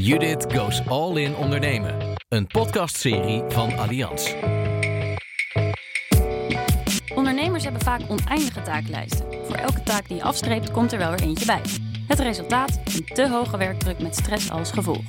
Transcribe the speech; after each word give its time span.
Judith 0.00 0.46
Goes 0.54 0.86
All 0.86 1.16
In 1.16 1.36
Ondernemen. 1.36 1.94
Een 2.28 2.46
podcastserie 2.46 3.42
van 3.48 3.78
Allianz. 3.78 4.34
Ondernemers 7.14 7.64
hebben 7.64 7.82
vaak 7.82 8.00
oneindige 8.08 8.62
taaklijsten. 8.62 9.26
Voor 9.46 9.56
elke 9.56 9.82
taak 9.82 10.08
die 10.08 10.16
je 10.16 10.22
afstreept, 10.22 10.70
komt 10.70 10.92
er 10.92 10.98
wel 10.98 11.10
weer 11.10 11.22
eentje 11.22 11.46
bij. 11.46 11.60
Het 12.06 12.18
resultaat? 12.18 12.80
Een 12.84 13.04
te 13.14 13.28
hoge 13.28 13.56
werkdruk 13.56 13.98
met 13.98 14.16
stress 14.16 14.50
als 14.50 14.70
gevolg. 14.70 15.04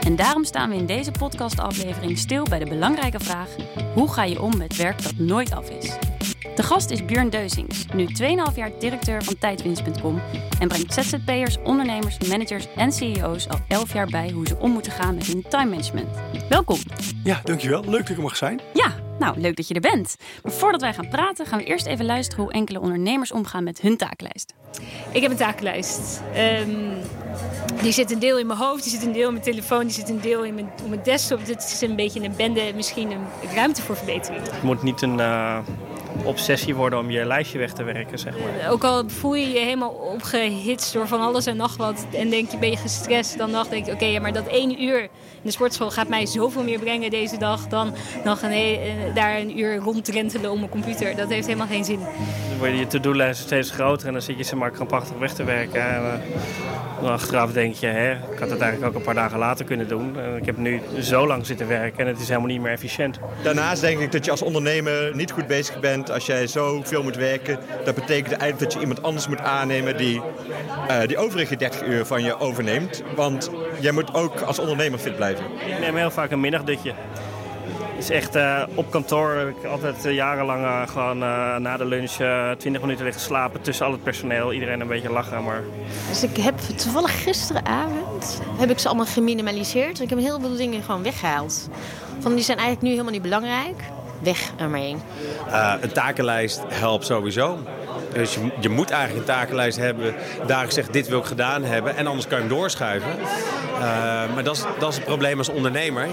En 0.00 0.16
daarom 0.16 0.44
staan 0.44 0.70
we 0.70 0.76
in 0.76 0.86
deze 0.86 1.10
podcastaflevering 1.10 2.18
stil 2.18 2.44
bij 2.44 2.58
de 2.58 2.68
belangrijke 2.68 3.20
vraag: 3.20 3.48
hoe 3.94 4.12
ga 4.12 4.24
je 4.24 4.42
om 4.42 4.56
met 4.56 4.76
werk 4.76 5.02
dat 5.02 5.16
nooit 5.16 5.54
af 5.54 5.70
is? 5.70 6.11
De 6.54 6.62
gast 6.62 6.90
is 6.90 7.04
Björn 7.04 7.30
Deusings, 7.30 7.84
nu 7.94 8.06
2,5 8.06 8.54
jaar 8.54 8.70
directeur 8.78 9.22
van 9.22 9.38
tijdwinst.com 9.38 10.20
en 10.60 10.68
brengt 10.68 10.94
ZZP'ers, 10.94 11.58
ondernemers, 11.64 12.18
managers 12.28 12.66
en 12.76 12.92
CEO's 12.92 13.48
al 13.48 13.58
11 13.68 13.92
jaar 13.92 14.06
bij 14.06 14.30
hoe 14.30 14.46
ze 14.46 14.56
om 14.58 14.70
moeten 14.70 14.92
gaan 14.92 15.14
met 15.14 15.26
hun 15.26 15.44
time 15.48 15.70
management. 15.70 16.08
Welkom. 16.48 16.78
Ja, 17.24 17.40
dankjewel. 17.44 17.84
Leuk 17.84 18.00
dat 18.00 18.08
ik 18.08 18.16
er 18.16 18.22
mag 18.22 18.36
zijn. 18.36 18.60
Ja, 18.72 18.92
nou 19.18 19.40
leuk 19.40 19.56
dat 19.56 19.68
je 19.68 19.74
er 19.74 19.80
bent. 19.80 20.16
Maar 20.42 20.52
voordat 20.52 20.80
wij 20.80 20.94
gaan 20.94 21.08
praten, 21.08 21.46
gaan 21.46 21.58
we 21.58 21.64
eerst 21.64 21.86
even 21.86 22.04
luisteren 22.04 22.44
hoe 22.44 22.52
enkele 22.52 22.80
ondernemers 22.80 23.32
omgaan 23.32 23.64
met 23.64 23.80
hun 23.80 23.96
taaklijst. 23.96 24.54
Ik 25.12 25.22
heb 25.22 25.30
een 25.30 25.36
takenlijst. 25.36 26.22
Ehm, 26.34 26.70
die 27.82 27.92
zit 27.92 28.10
een 28.10 28.18
deel 28.18 28.38
in 28.38 28.46
mijn 28.46 28.58
hoofd, 28.58 28.82
die 28.82 28.92
zit 28.92 29.02
een 29.02 29.12
deel 29.12 29.26
in 29.26 29.32
mijn 29.32 29.44
telefoon, 29.44 29.82
die 29.82 29.94
zit 29.94 30.08
een 30.08 30.20
deel 30.20 30.44
in 30.44 30.54
mijn, 30.54 30.70
op 30.82 30.88
mijn 30.88 31.02
desktop. 31.02 31.46
Dit 31.46 31.56
is 31.58 31.80
een 31.80 31.96
beetje 31.96 32.22
een 32.22 32.34
bende, 32.36 32.72
misschien 32.74 33.10
een 33.10 33.24
ruimte 33.54 33.82
voor 33.82 33.96
verbetering. 33.96 34.50
Het 34.50 34.62
moet 34.62 34.82
niet 34.82 35.02
een 35.02 35.18
uh, 35.18 35.58
obsessie 36.24 36.74
worden 36.74 36.98
om 36.98 37.10
je 37.10 37.24
lijstje 37.24 37.58
weg 37.58 37.72
te 37.72 37.82
werken, 37.82 38.18
zeg 38.18 38.34
maar. 38.38 38.70
Ook 38.70 38.84
al 38.84 39.08
voel 39.08 39.34
je 39.34 39.48
je 39.48 39.58
helemaal 39.58 39.90
opgehitst 39.90 40.92
door 40.92 41.08
van 41.08 41.20
alles 41.20 41.46
en 41.46 41.56
nog 41.56 41.76
wat 41.76 42.06
en 42.12 42.30
denk 42.30 42.50
je 42.50 42.58
ben 42.58 42.70
je 42.70 42.76
gestrest, 42.76 43.38
dan 43.38 43.52
dacht 43.52 43.72
ik, 43.72 43.86
oké, 43.86 44.04
ja, 44.04 44.20
maar 44.20 44.32
dat 44.32 44.46
één 44.46 44.82
uur 44.82 45.00
in 45.42 45.48
de 45.48 45.50
sportschool 45.50 45.90
gaat 45.90 46.08
mij 46.08 46.26
zoveel 46.26 46.62
meer 46.62 46.78
brengen 46.78 47.10
deze 47.10 47.38
dag 47.38 47.66
dan 47.66 47.94
nog 48.24 48.42
een, 48.42 48.52
uh, 48.52 49.14
daar 49.14 49.38
een 49.38 49.58
uur 49.58 49.76
rondrentelen 49.76 50.50
om 50.50 50.58
mijn 50.58 50.70
computer. 50.70 51.16
Dat 51.16 51.28
heeft 51.28 51.46
helemaal 51.46 51.66
geen 51.66 51.84
zin. 51.84 51.98
Dan 52.48 52.58
word 52.58 52.78
je 52.78 52.86
to-do-lijst 52.86 53.40
steeds 53.40 53.70
groter 53.70 54.06
en 54.06 54.12
dan 54.12 54.22
zit 54.22 54.38
je 54.38 54.44
ze 54.44 54.56
maar 54.56 54.70
krampachtig 54.70 55.18
weg 55.18 55.32
te 55.32 55.44
werken. 55.44 55.88
En, 55.88 56.22
uh, 57.02 57.10
achteraf 57.10 57.52
denk 57.52 57.74
je, 57.74 57.86
hè, 57.86 58.12
ik 58.12 58.38
had 58.38 58.50
het 58.50 58.60
eigenlijk 58.60 58.84
ook 58.92 58.98
een 58.98 59.04
paar 59.04 59.14
dagen 59.14 59.38
later 59.38 59.64
kunnen 59.64 59.88
doen. 59.88 60.16
Uh, 60.16 60.36
ik 60.36 60.46
heb 60.46 60.56
nu 60.56 60.80
zo 61.00 61.26
lang 61.26 61.46
zitten 61.46 61.68
werken 61.68 61.98
en 61.98 62.06
het 62.06 62.20
is 62.20 62.28
helemaal 62.28 62.48
niet 62.48 62.60
meer 62.60 62.72
efficiënt. 62.72 63.18
Daarnaast 63.42 63.80
denk 63.80 64.00
ik 64.00 64.12
dat 64.12 64.24
je 64.24 64.30
als 64.30 64.42
ondernemer 64.42 65.16
niet 65.16 65.30
goed 65.30 65.46
bezig 65.46 65.80
bent 65.80 66.01
als 66.10 66.26
jij 66.26 66.46
zoveel 66.46 67.02
moet 67.02 67.16
werken. 67.16 67.58
Dat 67.84 67.94
betekent 67.94 68.32
eigenlijk 68.32 68.58
dat 68.58 68.72
je 68.72 68.80
iemand 68.80 69.02
anders 69.02 69.28
moet 69.28 69.40
aannemen 69.40 69.96
die 69.96 70.22
die 71.06 71.18
overige 71.18 71.56
30 71.56 71.82
uur 71.82 72.06
van 72.06 72.22
je 72.22 72.38
overneemt. 72.38 73.02
Want 73.16 73.50
jij 73.80 73.92
moet 73.92 74.14
ook 74.14 74.40
als 74.40 74.58
ondernemer 74.58 74.98
fit 74.98 75.16
blijven. 75.16 75.44
Ik 75.44 75.78
neem 75.80 75.96
heel 75.96 76.10
vaak 76.10 76.30
een 76.30 76.40
middagdutje 76.40 76.94
is 78.02 78.10
echt 78.10 78.36
uh, 78.36 78.62
op 78.74 78.90
kantoor 78.90 79.30
heb 79.30 79.48
ik 79.48 79.64
altijd 79.64 80.06
uh, 80.06 80.14
jarenlang 80.14 80.62
uh, 80.62 80.88
gewoon 80.88 81.18
na 81.62 81.76
de 81.76 81.84
lunch 81.84 82.10
20 82.58 82.80
minuten 82.80 83.04
liggen 83.04 83.22
slapen 83.22 83.60
tussen 83.60 83.86
al 83.86 83.92
het 83.92 84.02
personeel. 84.02 84.52
Iedereen 84.52 84.80
een 84.80 84.88
beetje 84.88 85.12
lachen, 85.12 85.44
maar... 85.44 85.62
Dus 86.08 86.22
ik 86.22 86.36
heb 86.36 86.58
toevallig 86.58 87.22
gisteravond 87.22 88.40
heb 88.56 88.70
ik 88.70 88.78
ze 88.78 88.88
allemaal 88.88 89.06
geminimaliseerd. 89.06 90.00
Ik 90.00 90.10
heb 90.10 90.18
heel 90.18 90.40
veel 90.40 90.56
dingen 90.56 90.82
gewoon 90.82 91.02
weggehaald. 91.02 91.68
Van 92.18 92.34
die 92.34 92.44
zijn 92.44 92.58
eigenlijk 92.58 92.86
nu 92.86 92.90
helemaal 92.90 93.12
niet 93.12 93.22
belangrijk. 93.22 93.82
Weg 94.22 94.52
ermee. 94.56 94.96
een 95.80 95.92
takenlijst 95.92 96.60
helpt 96.68 97.06
sowieso. 97.06 97.58
Dus 98.12 98.34
je, 98.34 98.50
je, 98.60 98.68
moet 98.68 98.90
eigenlijk 98.90 99.28
een 99.28 99.34
takenlijst 99.34 99.78
hebben. 99.78 100.14
Daar 100.46 100.64
gezegd, 100.64 100.92
dit 100.92 101.08
wil 101.08 101.18
ik 101.18 101.24
gedaan 101.24 101.64
hebben. 101.64 101.96
En 101.96 102.06
anders 102.06 102.26
kan 102.26 102.38
je 102.38 102.44
hem 102.44 102.54
doorschuiven. 102.56 103.10
Uh, 103.18 103.78
maar 104.34 104.44
dat 104.44 104.56
is, 104.56 104.64
dat 104.78 104.90
is 104.90 104.96
het 104.96 105.04
probleem 105.04 105.38
als 105.38 105.48
ondernemer. 105.48 106.08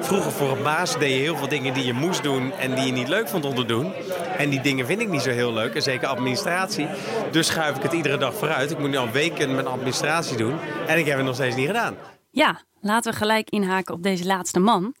Vroeger 0.00 0.32
voor 0.32 0.50
een 0.50 0.62
baas 0.62 0.98
deed 0.98 1.12
je 1.12 1.18
heel 1.18 1.36
veel 1.36 1.48
dingen 1.48 1.74
die 1.74 1.84
je 1.84 1.92
moest 1.92 2.22
doen 2.22 2.52
en 2.52 2.74
die 2.74 2.86
je 2.86 2.92
niet 2.92 3.08
leuk 3.08 3.28
vond 3.28 3.44
om 3.44 3.54
te 3.54 3.64
doen. 3.64 3.92
En 4.38 4.50
die 4.50 4.60
dingen 4.60 4.86
vind 4.86 5.00
ik 5.00 5.08
niet 5.08 5.22
zo 5.22 5.30
heel 5.30 5.52
leuk. 5.52 5.74
En 5.74 5.82
zeker 5.82 6.08
administratie. 6.08 6.88
Dus 7.30 7.46
schuif 7.46 7.76
ik 7.76 7.82
het 7.82 7.92
iedere 7.92 8.16
dag 8.16 8.34
vooruit. 8.34 8.70
Ik 8.70 8.78
moet 8.78 8.90
nu 8.90 8.96
al 8.96 9.10
weken 9.10 9.54
mijn 9.54 9.66
administratie 9.66 10.36
doen. 10.36 10.58
En 10.86 10.98
ik 10.98 11.06
heb 11.06 11.16
het 11.16 11.26
nog 11.26 11.34
steeds 11.34 11.56
niet 11.56 11.66
gedaan. 11.66 11.94
Ja, 12.30 12.60
laten 12.80 13.12
we 13.12 13.18
gelijk 13.18 13.50
inhaken 13.50 13.94
op 13.94 14.02
deze 14.02 14.24
laatste 14.24 14.60
man. 14.60 14.94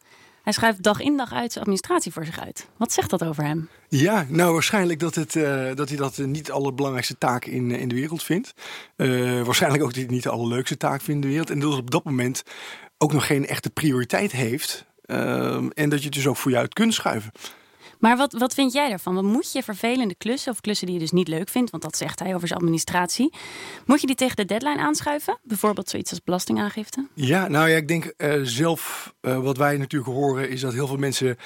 Hij 0.44 0.52
schuift 0.52 0.82
dag 0.82 1.00
in 1.00 1.16
dag 1.16 1.32
uit 1.32 1.52
zijn 1.52 1.64
administratie 1.64 2.12
voor 2.12 2.24
zich 2.24 2.40
uit. 2.40 2.68
Wat 2.76 2.92
zegt 2.92 3.10
dat 3.10 3.24
over 3.24 3.44
hem? 3.44 3.68
Ja, 3.88 4.26
nou 4.28 4.52
waarschijnlijk 4.52 5.00
dat, 5.00 5.14
het, 5.14 5.34
uh, 5.34 5.74
dat 5.74 5.88
hij 5.88 5.98
dat 5.98 6.18
niet 6.18 6.46
de 6.46 6.52
allerbelangrijkste 6.52 7.18
taak 7.18 7.44
in, 7.44 7.70
in 7.70 7.88
de 7.88 7.94
wereld 7.94 8.22
vindt. 8.22 8.52
Waarschijnlijk 9.44 9.82
ook 9.82 9.94
het 9.94 10.10
niet 10.10 10.22
de 10.22 10.30
allerleukste 10.30 10.76
taak 10.76 11.00
vindt 11.00 11.08
in 11.08 11.20
de 11.20 11.28
wereld. 11.28 11.50
En 11.50 11.60
dat 11.60 11.70
het 11.70 11.80
op 11.80 11.90
dat 11.90 12.04
moment 12.04 12.42
ook 12.98 13.12
nog 13.12 13.26
geen 13.26 13.46
echte 13.46 13.70
prioriteit 13.70 14.32
heeft. 14.32 14.84
Uh, 15.06 15.54
en 15.54 15.88
dat 15.88 15.98
je 15.98 16.04
het 16.04 16.14
dus 16.14 16.26
ook 16.26 16.36
voor 16.36 16.50
je 16.50 16.56
uit 16.56 16.74
kunt 16.74 16.94
schuiven. 16.94 17.32
Maar 18.04 18.16
wat, 18.16 18.32
wat 18.32 18.54
vind 18.54 18.72
jij 18.72 18.88
daarvan? 18.88 19.14
Want 19.14 19.26
moet 19.26 19.52
je 19.52 19.62
vervelende 19.62 20.14
klussen 20.14 20.52
of 20.52 20.60
klussen 20.60 20.86
die 20.86 20.94
je 20.94 21.00
dus 21.00 21.10
niet 21.10 21.28
leuk 21.28 21.48
vindt, 21.48 21.70
want 21.70 21.82
dat 21.82 21.96
zegt 21.96 22.18
hij 22.18 22.34
over 22.34 22.48
zijn 22.48 22.60
administratie, 22.60 23.32
moet 23.86 24.00
je 24.00 24.06
die 24.06 24.16
tegen 24.16 24.36
de 24.36 24.44
deadline 24.44 24.78
aanschuiven? 24.78 25.38
Bijvoorbeeld 25.42 25.88
zoiets 25.88 26.10
als 26.10 26.22
belastingaangifte? 26.24 27.06
Ja, 27.14 27.48
nou 27.48 27.68
ja, 27.68 27.76
ik 27.76 27.88
denk 27.88 28.12
uh, 28.16 28.40
zelf, 28.42 29.14
uh, 29.22 29.38
wat 29.38 29.56
wij 29.56 29.76
natuurlijk 29.76 30.12
horen, 30.12 30.48
is 30.48 30.60
dat 30.60 30.72
heel 30.72 30.86
veel 30.86 30.96
mensen 30.96 31.36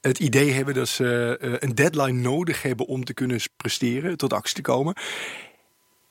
het 0.00 0.18
idee 0.18 0.52
hebben 0.52 0.74
dat 0.74 0.88
ze 0.88 1.38
uh, 1.40 1.54
een 1.58 1.74
deadline 1.74 2.20
nodig 2.20 2.62
hebben 2.62 2.86
om 2.86 3.04
te 3.04 3.14
kunnen 3.14 3.40
presteren, 3.56 4.16
tot 4.16 4.32
actie 4.32 4.54
te 4.54 4.62
komen. 4.62 4.94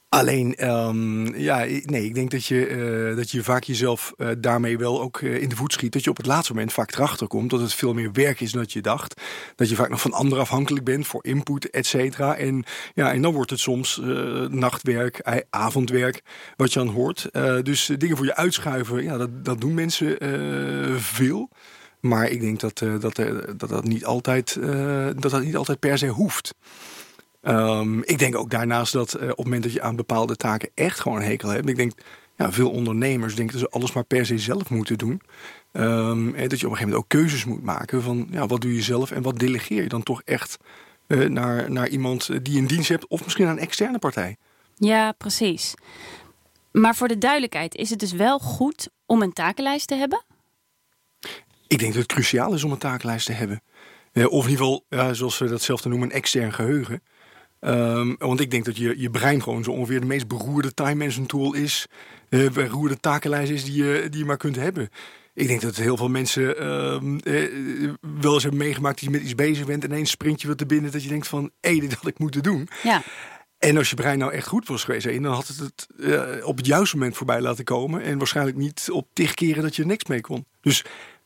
Alleen, 0.09 0.69
um, 0.69 1.35
ja, 1.35 1.57
nee, 1.83 2.05
ik 2.05 2.13
denk 2.13 2.31
dat 2.31 2.45
je, 2.45 2.69
uh, 2.69 3.15
dat 3.15 3.31
je 3.31 3.43
vaak 3.43 3.63
jezelf 3.63 4.13
uh, 4.17 4.29
daarmee 4.37 4.77
wel 4.77 5.01
ook 5.01 5.21
uh, 5.21 5.41
in 5.41 5.49
de 5.49 5.55
voet 5.55 5.73
schiet. 5.73 5.93
Dat 5.93 6.03
je 6.03 6.09
op 6.09 6.17
het 6.17 6.25
laatste 6.25 6.53
moment 6.53 6.73
vaak 6.73 6.91
erachter 6.91 7.27
komt 7.27 7.49
dat 7.49 7.59
het 7.59 7.73
veel 7.73 7.93
meer 7.93 8.11
werk 8.11 8.39
is 8.39 8.51
dan 8.51 8.65
je 8.67 8.81
dacht. 8.81 9.21
Dat 9.55 9.69
je 9.69 9.75
vaak 9.75 9.89
nog 9.89 10.01
van 10.01 10.13
anderen 10.13 10.43
afhankelijk 10.43 10.85
bent 10.85 11.07
voor 11.07 11.25
input, 11.25 11.69
et 11.69 11.85
cetera. 11.85 12.35
En, 12.35 12.63
ja, 12.93 13.13
en 13.13 13.21
dan 13.21 13.33
wordt 13.33 13.49
het 13.49 13.59
soms 13.59 14.01
nachtwerk, 14.49 15.43
avondwerk, 15.49 16.21
wat 16.55 16.73
je 16.73 16.79
dan 16.79 16.87
hoort. 16.87 17.29
dus 17.63 17.91
dingen 17.97 18.17
voor 18.17 18.25
je 18.25 18.35
uitschuiven, 18.35 19.03
ja, 19.03 19.17
dat, 19.17 19.45
dat 19.45 19.61
doen 19.61 19.73
mensen 19.73 20.17
veel. 21.01 21.49
Maar 21.99 22.29
ik 22.29 22.41
denk 22.41 22.59
dat 22.59 22.77
dat, 22.77 23.15
dat, 23.55 23.69
dat, 23.69 23.83
niet 23.83 24.05
altijd, 24.05 24.57
dat 25.15 25.31
dat 25.31 25.43
niet 25.43 25.55
altijd 25.55 25.79
per 25.79 25.97
se 25.97 26.07
hoeft. 26.07 26.53
Um, 27.47 28.03
ik 28.03 28.19
denk 28.19 28.35
ook 28.35 28.49
daarnaast 28.49 28.93
dat 28.93 29.15
uh, 29.15 29.21
op 29.21 29.27
het 29.27 29.37
moment 29.37 29.63
dat 29.63 29.73
je 29.73 29.81
aan 29.81 29.95
bepaalde 29.95 30.35
taken 30.35 30.69
echt 30.73 30.99
gewoon 30.99 31.17
een 31.17 31.23
hekel 31.27 31.49
hebt. 31.49 31.69
Ik 31.69 31.75
denk, 31.75 31.91
ja, 32.35 32.51
veel 32.51 32.71
ondernemers 32.71 33.35
denken 33.35 33.59
dat 33.59 33.69
ze 33.69 33.75
alles 33.77 33.93
maar 33.93 34.03
per 34.03 34.25
se 34.25 34.37
zelf 34.37 34.69
moeten 34.69 34.97
doen. 34.97 35.21
Um, 35.73 36.35
en 36.35 36.47
dat 36.47 36.59
je 36.59 36.65
op 36.65 36.71
een 36.71 36.77
gegeven 36.77 36.79
moment 36.79 36.95
ook 36.95 37.07
keuzes 37.07 37.45
moet 37.45 37.63
maken 37.63 38.03
van 38.03 38.27
ja, 38.31 38.47
wat 38.47 38.61
doe 38.61 38.75
je 38.75 38.81
zelf 38.81 39.11
en 39.11 39.21
wat 39.21 39.39
delegeer 39.39 39.81
je 39.81 39.89
dan 39.89 40.03
toch 40.03 40.21
echt 40.25 40.57
uh, 41.07 41.29
naar, 41.29 41.71
naar 41.71 41.87
iemand 41.87 42.27
die 42.27 42.53
je 42.53 42.59
in 42.59 42.65
dienst 42.65 42.89
hebt 42.89 43.07
of 43.07 43.23
misschien 43.23 43.45
aan 43.45 43.51
een 43.51 43.59
externe 43.59 43.99
partij. 43.99 44.37
Ja, 44.75 45.11
precies. 45.11 45.73
Maar 46.71 46.95
voor 46.95 47.07
de 47.07 47.17
duidelijkheid, 47.17 47.75
is 47.75 47.89
het 47.89 47.99
dus 47.99 48.11
wel 48.11 48.39
goed 48.39 48.89
om 49.05 49.21
een 49.21 49.33
takenlijst 49.33 49.87
te 49.87 49.95
hebben? 49.95 50.23
Ik 51.67 51.79
denk 51.79 51.93
dat 51.93 52.01
het 52.01 52.11
cruciaal 52.11 52.53
is 52.53 52.63
om 52.63 52.71
een 52.71 52.77
takenlijst 52.77 53.25
te 53.25 53.33
hebben. 53.33 53.61
Uh, 54.13 54.25
of 54.31 54.45
in 54.45 54.51
ieder 54.51 54.65
geval, 54.65 55.13
zoals 55.15 55.37
we 55.37 55.47
dat 55.47 55.61
zelf 55.61 55.81
te 55.81 55.89
noemen, 55.89 56.07
een 56.07 56.15
extern 56.15 56.53
geheugen. 56.53 57.01
Um, 57.59 58.15
want 58.17 58.39
ik 58.39 58.51
denk 58.51 58.65
dat 58.65 58.77
je, 58.77 58.99
je 58.99 59.09
brein 59.09 59.43
gewoon 59.43 59.63
zo 59.63 59.71
ongeveer 59.71 59.99
de 59.99 60.05
meest 60.05 60.27
beroerde 60.27 60.73
time 60.73 60.95
management 60.95 61.29
tool 61.29 61.53
is. 61.53 61.87
Uh, 62.29 62.51
beroerde 62.51 62.99
takenlijst 62.99 63.51
is 63.51 63.63
die 63.63 63.83
je, 63.83 64.07
die 64.09 64.19
je 64.19 64.25
maar 64.25 64.37
kunt 64.37 64.55
hebben. 64.55 64.89
Ik 65.33 65.47
denk 65.47 65.61
dat 65.61 65.75
heel 65.75 65.97
veel 65.97 66.09
mensen 66.09 66.63
uh, 66.63 66.97
uh, 67.23 67.93
wel 68.21 68.33
eens 68.33 68.43
hebben 68.43 68.61
meegemaakt 68.61 68.95
dat 68.95 69.03
je 69.03 69.15
met 69.15 69.21
iets 69.21 69.35
bezig 69.35 69.65
bent 69.65 69.83
en 69.83 69.89
ineens 69.89 70.09
sprint 70.09 70.41
je 70.41 70.47
wat 70.47 70.59
er 70.59 70.65
binnen 70.65 70.91
dat 70.91 71.03
je 71.03 71.09
denkt 71.09 71.27
van, 71.27 71.51
hé, 71.61 71.79
dit 71.79 71.93
had 71.93 72.07
ik 72.07 72.19
moeten 72.19 72.43
doen. 72.43 72.67
Ja. 72.83 73.01
En 73.57 73.77
als 73.77 73.89
je 73.89 73.95
brein 73.95 74.19
nou 74.19 74.33
echt 74.33 74.47
goed 74.47 74.67
was 74.67 74.83
geweest, 74.83 75.21
dan 75.21 75.33
had 75.33 75.47
het 75.47 75.57
het 75.57 75.87
uh, 75.97 76.45
op 76.47 76.57
het 76.57 76.65
juiste 76.65 76.95
moment 76.97 77.17
voorbij 77.17 77.41
laten 77.41 77.63
komen. 77.63 78.01
En 78.01 78.17
waarschijnlijk 78.17 78.57
niet 78.57 78.87
op 78.91 79.07
tig 79.13 79.33
keren 79.33 79.63
dat 79.63 79.75
je 79.75 79.81
er 79.81 79.87
niks 79.87 80.05
mee 80.05 80.21
kon. 80.21 80.45
Dus 80.61 80.85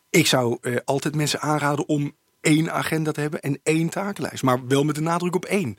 ik 0.10 0.28
zou 0.28 0.58
altijd 0.86 1.16
mensen 1.16 1.42
aanraden 1.42 1.88
om 1.88 2.16
één 2.42 2.74
agenda 2.74 3.12
te 3.12 3.22
hebben 3.22 3.42
en 3.42 3.60
één 3.64 3.90
takenlijst. 3.90 4.44
Maar 4.44 4.68
wel 4.68 4.84
met 4.84 4.96
de 4.96 5.02
nadruk 5.02 5.36
op 5.36 5.46
één. 5.46 5.78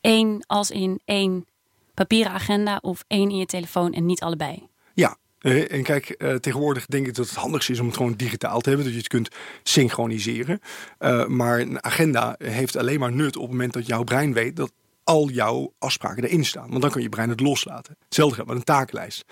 Eén 0.00 0.44
als 0.46 0.70
in 0.70 1.00
één 1.04 1.46
papieren 1.94 2.32
agenda 2.32 2.78
of 2.82 3.04
één 3.06 3.30
in 3.30 3.36
je 3.36 3.46
telefoon 3.46 3.92
en 3.92 4.06
niet 4.06 4.20
allebei? 4.20 4.68
Ja, 4.94 5.16
uh, 5.42 5.72
en 5.72 5.82
kijk, 5.82 6.14
uh, 6.18 6.34
tegenwoordig 6.34 6.86
denk 6.86 7.06
ik 7.06 7.14
dat 7.14 7.28
het 7.28 7.36
handigste 7.36 7.72
is 7.72 7.80
om 7.80 7.86
het 7.86 7.96
gewoon 7.96 8.14
digitaal 8.14 8.60
te 8.60 8.68
hebben, 8.68 8.86
dat 8.86 8.94
je 8.94 9.00
het 9.00 9.10
kunt 9.10 9.28
synchroniseren. 9.62 10.60
Uh, 10.98 11.26
maar 11.26 11.60
een 11.60 11.84
agenda 11.84 12.34
heeft 12.38 12.76
alleen 12.76 13.00
maar 13.00 13.12
nut 13.12 13.36
op 13.36 13.42
het 13.42 13.50
moment 13.50 13.72
dat 13.72 13.86
jouw 13.86 14.04
brein 14.04 14.32
weet 14.32 14.56
dat 14.56 14.72
al 15.04 15.28
jouw 15.28 15.72
afspraken 15.78 16.24
erin 16.24 16.44
staan. 16.44 16.68
Want 16.68 16.82
dan 16.82 16.90
kan 16.90 17.02
je 17.02 17.08
brein 17.08 17.28
het 17.28 17.40
loslaten. 17.40 17.96
Hetzelfde 18.04 18.34
geldt 18.34 18.50
met 18.50 18.58
een 18.58 18.64
takenlijst. 18.64 19.24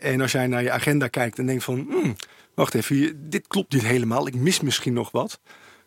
en 0.00 0.20
als 0.20 0.32
jij 0.32 0.46
naar 0.46 0.62
je 0.62 0.70
agenda 0.70 1.08
kijkt 1.08 1.38
en 1.38 1.46
denkt 1.46 1.64
van, 1.64 1.86
hmm, 1.88 2.16
wacht 2.54 2.74
even, 2.74 3.30
dit 3.30 3.46
klopt 3.46 3.72
niet 3.72 3.82
helemaal, 3.82 4.26
ik 4.26 4.34
mis 4.34 4.60
misschien 4.60 4.92
nog 4.92 5.10
wat. 5.10 5.40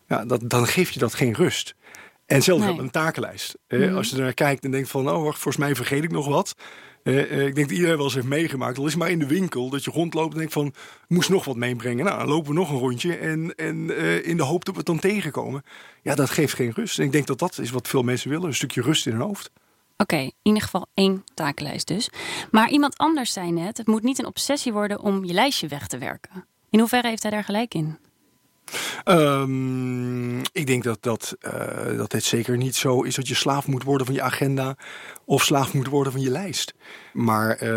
Ja, 0.08 0.24
dat, 0.24 0.50
dan 0.50 0.66
geef 0.66 0.90
je 0.90 0.98
dat 0.98 1.14
geen 1.14 1.34
rust. 1.34 1.74
En 2.30 2.42
zelfs 2.42 2.64
nee. 2.64 2.78
een 2.78 2.90
takenlijst. 2.90 3.58
Mm. 3.68 3.96
Als 3.96 4.10
je 4.10 4.16
er 4.16 4.22
naar 4.22 4.34
kijkt 4.34 4.64
en 4.64 4.70
denkt 4.70 4.88
van, 4.88 5.10
oh 5.10 5.22
wacht, 5.22 5.38
volgens 5.38 5.64
mij 5.64 5.74
vergeet 5.74 6.04
ik 6.04 6.10
nog 6.10 6.26
wat. 6.26 6.54
Uh, 7.02 7.46
ik 7.46 7.54
denk 7.54 7.68
dat 7.68 7.76
iedereen 7.76 7.96
wel 7.96 8.04
eens 8.04 8.14
heeft 8.14 8.26
meegemaakt. 8.26 8.78
Al 8.78 8.86
is 8.86 8.94
maar 8.94 9.10
in 9.10 9.18
de 9.18 9.26
winkel 9.26 9.70
dat 9.70 9.84
je 9.84 9.90
rondloopt 9.90 10.32
en 10.32 10.38
denkt 10.38 10.52
van... 10.52 10.74
moest 11.08 11.28
nog 11.28 11.44
wat 11.44 11.56
meebrengen. 11.56 12.04
Nou, 12.04 12.18
dan 12.18 12.28
lopen 12.28 12.48
we 12.48 12.58
nog 12.58 12.70
een 12.70 12.78
rondje. 12.78 13.16
En, 13.16 13.54
en 13.54 13.96
in 14.24 14.36
de 14.36 14.42
hoop 14.42 14.64
dat 14.64 14.74
we 14.74 14.78
het 14.78 14.86
dan 14.86 14.98
tegenkomen. 14.98 15.62
Ja, 16.02 16.14
dat 16.14 16.30
geeft 16.30 16.54
geen 16.54 16.72
rust. 16.74 16.98
En 16.98 17.04
ik 17.04 17.12
denk 17.12 17.26
dat 17.26 17.38
dat 17.38 17.58
is 17.58 17.70
wat 17.70 17.88
veel 17.88 18.02
mensen 18.02 18.30
willen. 18.30 18.46
Een 18.46 18.54
stukje 18.54 18.82
rust 18.82 19.06
in 19.06 19.12
hun 19.12 19.20
hoofd. 19.20 19.50
Oké, 19.92 20.02
okay, 20.14 20.24
in 20.24 20.34
ieder 20.42 20.62
geval 20.62 20.86
één 20.94 21.24
takenlijst 21.34 21.86
dus. 21.86 22.10
Maar 22.50 22.70
iemand 22.70 22.96
anders 22.96 23.32
zei 23.32 23.50
net... 23.52 23.76
het 23.76 23.86
moet 23.86 24.02
niet 24.02 24.18
een 24.18 24.26
obsessie 24.26 24.72
worden 24.72 25.00
om 25.00 25.24
je 25.24 25.32
lijstje 25.32 25.68
weg 25.68 25.86
te 25.86 25.98
werken. 25.98 26.44
In 26.70 26.78
hoeverre 26.78 27.08
heeft 27.08 27.22
hij 27.22 27.30
daar 27.30 27.44
gelijk 27.44 27.74
in? 27.74 27.98
Um, 29.04 30.40
ik 30.52 30.66
denk 30.66 30.84
dat, 30.84 30.98
dat, 31.00 31.36
uh, 31.40 31.96
dat 31.96 32.12
het 32.12 32.24
zeker 32.24 32.56
niet 32.56 32.76
zo 32.76 33.02
is 33.02 33.14
dat 33.14 33.28
je 33.28 33.34
slaaf 33.34 33.66
moet 33.66 33.82
worden 33.82 34.06
van 34.06 34.14
je 34.14 34.22
agenda 34.22 34.76
of 35.24 35.44
slaaf 35.44 35.74
moet 35.74 35.88
worden 35.88 36.12
van 36.12 36.20
je 36.20 36.30
lijst. 36.30 36.74
Maar 37.12 37.62
uh, 37.62 37.68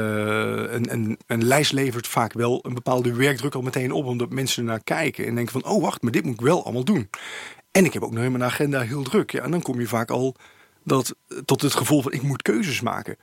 een, 0.73 0.93
een, 0.93 1.17
een 1.27 1.43
lijst 1.45 1.71
levert 1.71 2.07
vaak 2.07 2.33
wel 2.33 2.59
een 2.65 2.73
bepaalde 2.73 3.13
werkdruk 3.13 3.55
al 3.55 3.61
meteen 3.61 3.91
op, 3.91 4.05
omdat 4.05 4.29
mensen 4.29 4.65
naar 4.65 4.83
kijken 4.83 5.25
en 5.25 5.35
denken 5.35 5.61
van, 5.61 5.71
oh 5.71 5.81
wacht, 5.81 6.01
maar 6.01 6.11
dit 6.11 6.23
moet 6.23 6.33
ik 6.33 6.41
wel 6.41 6.63
allemaal 6.63 6.83
doen. 6.83 7.09
En 7.71 7.85
ik 7.85 7.93
heb 7.93 8.03
ook 8.03 8.13
nog 8.13 8.23
in 8.23 8.31
mijn 8.31 8.43
agenda 8.43 8.81
heel 8.81 9.03
druk. 9.03 9.31
Ja, 9.31 9.41
en 9.41 9.51
dan 9.51 9.61
kom 9.61 9.79
je 9.79 9.87
vaak 9.87 10.09
al 10.09 10.35
dat, 10.83 11.15
tot 11.45 11.61
het 11.61 11.75
gevoel 11.75 12.01
van, 12.01 12.11
ik 12.11 12.21
moet 12.21 12.41
keuzes 12.41 12.81
maken. 12.81 13.17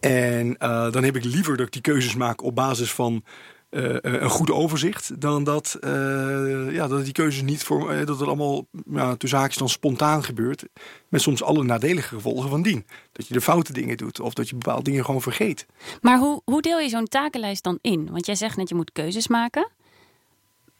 En 0.00 0.46
uh, 0.46 0.92
dan 0.92 1.04
heb 1.04 1.16
ik 1.16 1.24
liever 1.24 1.56
dat 1.56 1.66
ik 1.66 1.72
die 1.72 1.82
keuzes 1.82 2.14
maak 2.14 2.42
op 2.42 2.54
basis 2.54 2.92
van 2.92 3.24
uh, 3.72 3.96
een 4.00 4.30
goed 4.30 4.50
overzicht 4.50 5.20
dan 5.20 5.44
dat, 5.44 5.76
uh, 5.80 6.74
ja, 6.74 6.88
dat 6.88 7.04
die 7.04 7.12
keuzes 7.12 7.42
niet 7.42 7.62
voor 7.62 7.92
uh, 7.92 8.06
dat 8.06 8.18
het 8.18 8.28
allemaal 8.28 8.66
ja, 8.90 9.16
tussen 9.16 9.38
haakjes 9.38 9.58
dan 9.58 9.68
spontaan 9.68 10.24
gebeurt. 10.24 10.64
Met 11.08 11.20
soms 11.20 11.42
alle 11.42 11.64
nadelige 11.64 12.14
gevolgen 12.14 12.48
van 12.50 12.62
dien. 12.62 12.86
Dat 13.12 13.26
je 13.26 13.34
de 13.34 13.40
foute 13.40 13.72
dingen 13.72 13.96
doet 13.96 14.20
of 14.20 14.34
dat 14.34 14.48
je 14.48 14.56
bepaalde 14.56 14.82
dingen 14.82 15.04
gewoon 15.04 15.22
vergeet. 15.22 15.66
Maar 16.00 16.18
hoe, 16.18 16.42
hoe 16.44 16.62
deel 16.62 16.78
je 16.78 16.88
zo'n 16.88 17.08
takenlijst 17.08 17.62
dan 17.62 17.78
in? 17.80 18.10
Want 18.10 18.26
jij 18.26 18.34
zegt 18.34 18.56
net 18.56 18.68
je 18.68 18.74
moet 18.74 18.92
keuzes 18.92 19.28
maken. 19.28 19.70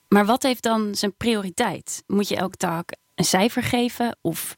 Maar 0.08 0.26
wat 0.26 0.42
heeft 0.42 0.62
dan 0.62 0.94
zijn 0.94 1.14
prioriteit? 1.16 2.02
Moet 2.06 2.28
je 2.28 2.36
elke 2.36 2.56
taak 2.56 2.96
een 3.14 3.24
cijfer 3.24 3.62
geven? 3.62 4.16
Of 4.20 4.56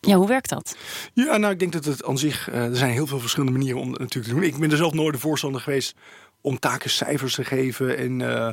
ja, 0.00 0.16
hoe 0.16 0.28
werkt 0.28 0.48
dat? 0.48 0.76
Ja, 1.14 1.36
nou, 1.36 1.52
ik 1.52 1.58
denk 1.58 1.72
dat 1.72 1.84
het 1.84 2.04
aan 2.04 2.18
zich. 2.18 2.52
er 2.52 2.76
zijn 2.76 2.92
heel 2.92 3.06
veel 3.06 3.20
verschillende 3.20 3.58
manieren 3.58 3.80
om 3.80 3.90
het 3.90 3.98
natuurlijk 3.98 4.34
te 4.34 4.40
doen. 4.40 4.48
Ik 4.48 4.56
ben 4.56 4.70
er 4.70 4.76
zelf 4.76 4.92
nooit 4.92 5.14
de 5.14 5.20
voorstander 5.20 5.60
geweest 5.60 5.94
om 6.40 6.58
taken 6.58 6.90
cijfers 6.90 7.34
te 7.34 7.44
geven. 7.44 7.96
En, 7.96 8.20
uh, 8.20 8.48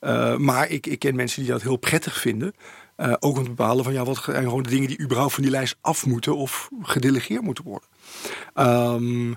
uh, 0.00 0.36
maar 0.36 0.70
ik, 0.70 0.86
ik 0.86 0.98
ken 0.98 1.16
mensen 1.16 1.42
die 1.42 1.50
dat 1.50 1.62
heel 1.62 1.76
prettig 1.76 2.20
vinden. 2.20 2.54
Uh, 2.96 3.14
ook 3.18 3.36
om 3.36 3.42
te 3.42 3.48
bepalen 3.48 3.84
van 3.84 3.92
ja, 3.92 4.04
wat 4.04 4.22
zijn 4.24 4.44
gewoon 4.44 4.62
de 4.62 4.68
dingen 4.68 4.88
die 4.88 5.00
überhaupt 5.00 5.34
van 5.34 5.42
die 5.42 5.52
lijst 5.52 5.76
af 5.80 6.06
moeten 6.06 6.36
of 6.36 6.68
gedelegeerd 6.82 7.42
moeten 7.42 7.64
worden. 7.64 7.88
Um, 8.54 9.36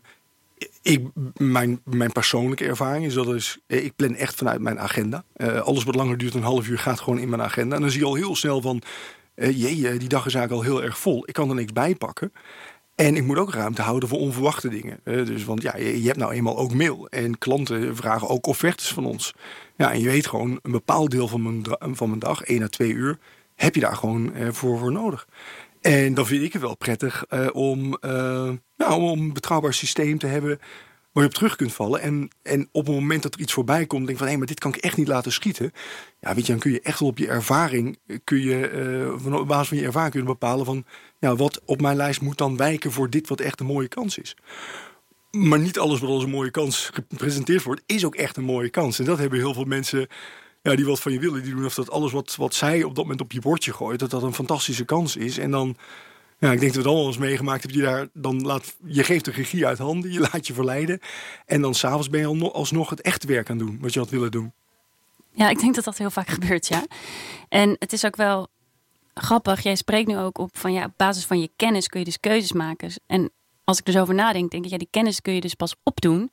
ik, 0.81 1.07
mijn, 1.37 1.81
mijn 1.83 2.11
persoonlijke 2.11 2.65
ervaring 2.65 3.05
is 3.05 3.13
dat 3.13 3.33
is, 3.33 3.57
ik 3.67 3.95
plan 3.95 4.15
echt 4.15 4.35
vanuit 4.35 4.61
mijn 4.61 4.79
agenda. 4.79 5.23
Alles 5.63 5.83
wat 5.83 5.95
langer 5.95 6.17
duurt 6.17 6.31
dan 6.31 6.41
een 6.41 6.47
half 6.47 6.67
uur 6.67 6.79
gaat 6.79 6.99
gewoon 6.99 7.19
in 7.19 7.29
mijn 7.29 7.41
agenda. 7.41 7.75
En 7.75 7.81
dan 7.81 7.91
zie 7.91 7.99
je 7.99 8.05
al 8.05 8.15
heel 8.15 8.35
snel 8.35 8.61
van, 8.61 8.81
uh, 9.35 9.59
jee, 9.59 9.97
die 9.97 10.09
dag 10.09 10.25
is 10.25 10.33
eigenlijk 10.33 10.51
al 10.51 10.73
heel 10.73 10.83
erg 10.83 10.97
vol. 10.97 11.23
Ik 11.27 11.33
kan 11.33 11.49
er 11.49 11.55
niks 11.55 11.73
bij 11.73 11.95
pakken. 11.95 12.33
En 13.01 13.15
ik 13.15 13.23
moet 13.23 13.37
ook 13.37 13.53
ruimte 13.53 13.81
houden 13.81 14.09
voor 14.09 14.19
onverwachte 14.19 14.69
dingen. 14.69 14.99
dus, 15.03 15.43
want 15.43 15.61
ja, 15.61 15.77
je, 15.77 16.05
hebt 16.05 16.17
nou 16.17 16.31
eenmaal 16.31 16.57
ook 16.57 16.73
mail. 16.73 17.07
En 17.09 17.37
klanten 17.37 17.95
vragen 17.95 18.29
ook 18.29 18.47
offertes 18.47 18.93
van 18.93 19.05
ons. 19.05 19.33
Ja, 19.77 19.91
en 19.91 19.99
je 19.99 20.09
weet 20.09 20.27
gewoon, 20.27 20.59
een 20.61 20.71
bepaald 20.71 21.11
deel 21.11 21.27
van 21.27 21.41
mijn, 21.41 21.95
van 21.95 22.07
mijn 22.07 22.19
dag, 22.19 22.43
1 22.43 22.63
à 22.63 22.67
2 22.67 22.91
uur, 22.91 23.17
heb 23.55 23.75
je 23.75 23.81
daar 23.81 23.95
gewoon 23.95 24.33
eh, 24.33 24.47
voor, 24.51 24.79
voor 24.79 24.91
nodig. 24.91 25.27
En 25.81 26.13
dan 26.13 26.25
vind 26.25 26.43
ik 26.43 26.53
het 26.53 26.61
wel 26.61 26.77
prettig 26.77 27.25
uh, 27.29 27.47
om, 27.53 27.97
nou, 28.77 29.01
om 29.01 29.19
een 29.19 29.33
betrouwbaar 29.33 29.73
systeem 29.73 30.17
te 30.17 30.27
hebben 30.27 30.59
waar 31.11 31.23
je 31.23 31.29
op 31.29 31.35
terug 31.35 31.55
kunt 31.55 31.73
vallen. 31.73 32.01
En, 32.01 32.29
en 32.41 32.69
op 32.71 32.85
het 32.85 32.95
moment 32.95 33.23
dat 33.23 33.33
er 33.33 33.39
iets 33.39 33.53
voorbij 33.53 33.85
komt, 33.85 34.05
denk 34.05 34.17
van 34.17 34.27
hé, 34.27 34.31
hey, 34.31 34.39
maar 34.39 34.51
dit 34.51 34.59
kan 34.59 34.73
ik 34.73 34.83
echt 34.83 34.97
niet 34.97 35.07
laten 35.07 35.31
schieten. 35.31 35.71
Ja, 36.19 36.35
weet 36.35 36.45
je, 36.45 36.51
dan 36.51 36.61
kun 36.61 36.71
je 36.71 36.81
echt 36.81 36.99
wel 36.99 37.09
op 37.09 37.17
je 37.17 37.27
ervaring, 37.27 37.99
kun 38.23 38.41
je, 38.41 39.17
op 39.31 39.47
basis 39.47 39.67
van 39.67 39.77
je 39.77 39.85
ervaring 39.85 40.11
kunnen 40.11 40.31
bepalen 40.31 40.65
van 40.65 40.85
ja, 41.21 41.35
wat 41.35 41.61
op 41.65 41.81
mijn 41.81 41.95
lijst 41.95 42.21
moet 42.21 42.37
dan 42.37 42.57
wijken 42.57 42.91
voor 42.91 43.09
dit 43.09 43.27
wat 43.27 43.39
echt 43.39 43.59
een 43.59 43.65
mooie 43.65 43.87
kans 43.87 44.17
is. 44.17 44.35
Maar 45.31 45.59
niet 45.59 45.79
alles 45.79 45.99
wat 45.99 46.09
als 46.09 46.23
een 46.23 46.29
mooie 46.29 46.51
kans 46.51 46.89
gepresenteerd 46.93 47.63
wordt, 47.63 47.81
is 47.85 48.05
ook 48.05 48.15
echt 48.15 48.37
een 48.37 48.43
mooie 48.43 48.69
kans. 48.69 48.99
En 48.99 49.05
dat 49.05 49.17
hebben 49.17 49.39
heel 49.39 49.53
veel 49.53 49.63
mensen 49.63 50.07
ja, 50.61 50.75
die 50.75 50.85
wat 50.85 50.99
van 50.99 51.11
je 51.11 51.19
willen. 51.19 51.43
Die 51.43 51.55
doen 51.55 51.65
of 51.65 51.73
dat 51.73 51.91
alles 51.91 52.11
wat, 52.11 52.35
wat 52.35 52.53
zij 52.53 52.83
op 52.83 52.95
dat 52.95 53.03
moment 53.03 53.21
op 53.21 53.31
je 53.31 53.39
bordje 53.39 53.73
gooit, 53.73 53.99
dat 53.99 54.09
dat 54.09 54.23
een 54.23 54.33
fantastische 54.33 54.85
kans 54.85 55.15
is. 55.15 55.37
En 55.37 55.51
dan, 55.51 55.75
ja, 56.39 56.51
ik 56.51 56.59
denk 56.59 56.61
dat 56.61 56.71
we 56.71 56.77
het 56.77 56.87
allemaal 56.87 57.07
eens 57.07 57.17
meegemaakt 57.17 57.63
hebben. 57.63 57.81
Je, 57.81 57.85
daar, 57.85 58.07
dan 58.13 58.41
laat, 58.41 58.75
je 58.85 59.03
geeft 59.03 59.25
de 59.25 59.31
regie 59.31 59.65
uit 59.65 59.77
handen, 59.77 60.11
je 60.11 60.19
laat 60.31 60.47
je 60.47 60.53
verleiden. 60.53 60.99
En 61.45 61.61
dan 61.61 61.75
s'avonds 61.75 62.09
ben 62.09 62.19
je 62.19 62.51
alsnog 62.51 62.89
het 62.89 63.01
echte 63.01 63.27
werk 63.27 63.49
aan 63.49 63.57
doen, 63.57 63.77
wat 63.81 63.93
je 63.93 63.99
had 63.99 64.09
willen 64.09 64.31
doen. 64.31 64.53
Ja, 65.33 65.49
ik 65.49 65.59
denk 65.59 65.75
dat 65.75 65.83
dat 65.83 65.97
heel 65.97 66.11
vaak 66.11 66.29
gebeurt, 66.29 66.67
ja. 66.67 66.85
En 67.49 67.75
het 67.79 67.93
is 67.93 68.05
ook 68.05 68.15
wel 68.15 68.49
grappig. 69.13 69.61
Jij 69.61 69.75
spreekt 69.75 70.07
nu 70.07 70.17
ook 70.17 70.37
op 70.37 70.57
van 70.57 70.73
ja, 70.73 70.85
op 70.85 70.93
basis 70.97 71.25
van 71.25 71.39
je 71.39 71.51
kennis 71.55 71.87
kun 71.87 71.99
je 71.99 72.05
dus 72.05 72.19
keuzes 72.19 72.51
maken. 72.51 72.91
En 73.07 73.31
als 73.63 73.79
ik 73.79 73.87
er 73.87 73.93
zo 73.93 74.01
over 74.01 74.13
nadenk, 74.13 74.51
denk 74.51 74.65
ik, 74.65 74.71
ja, 74.71 74.77
die 74.77 74.87
kennis 74.91 75.21
kun 75.21 75.33
je 75.33 75.41
dus 75.41 75.53
pas 75.53 75.75
opdoen 75.83 76.31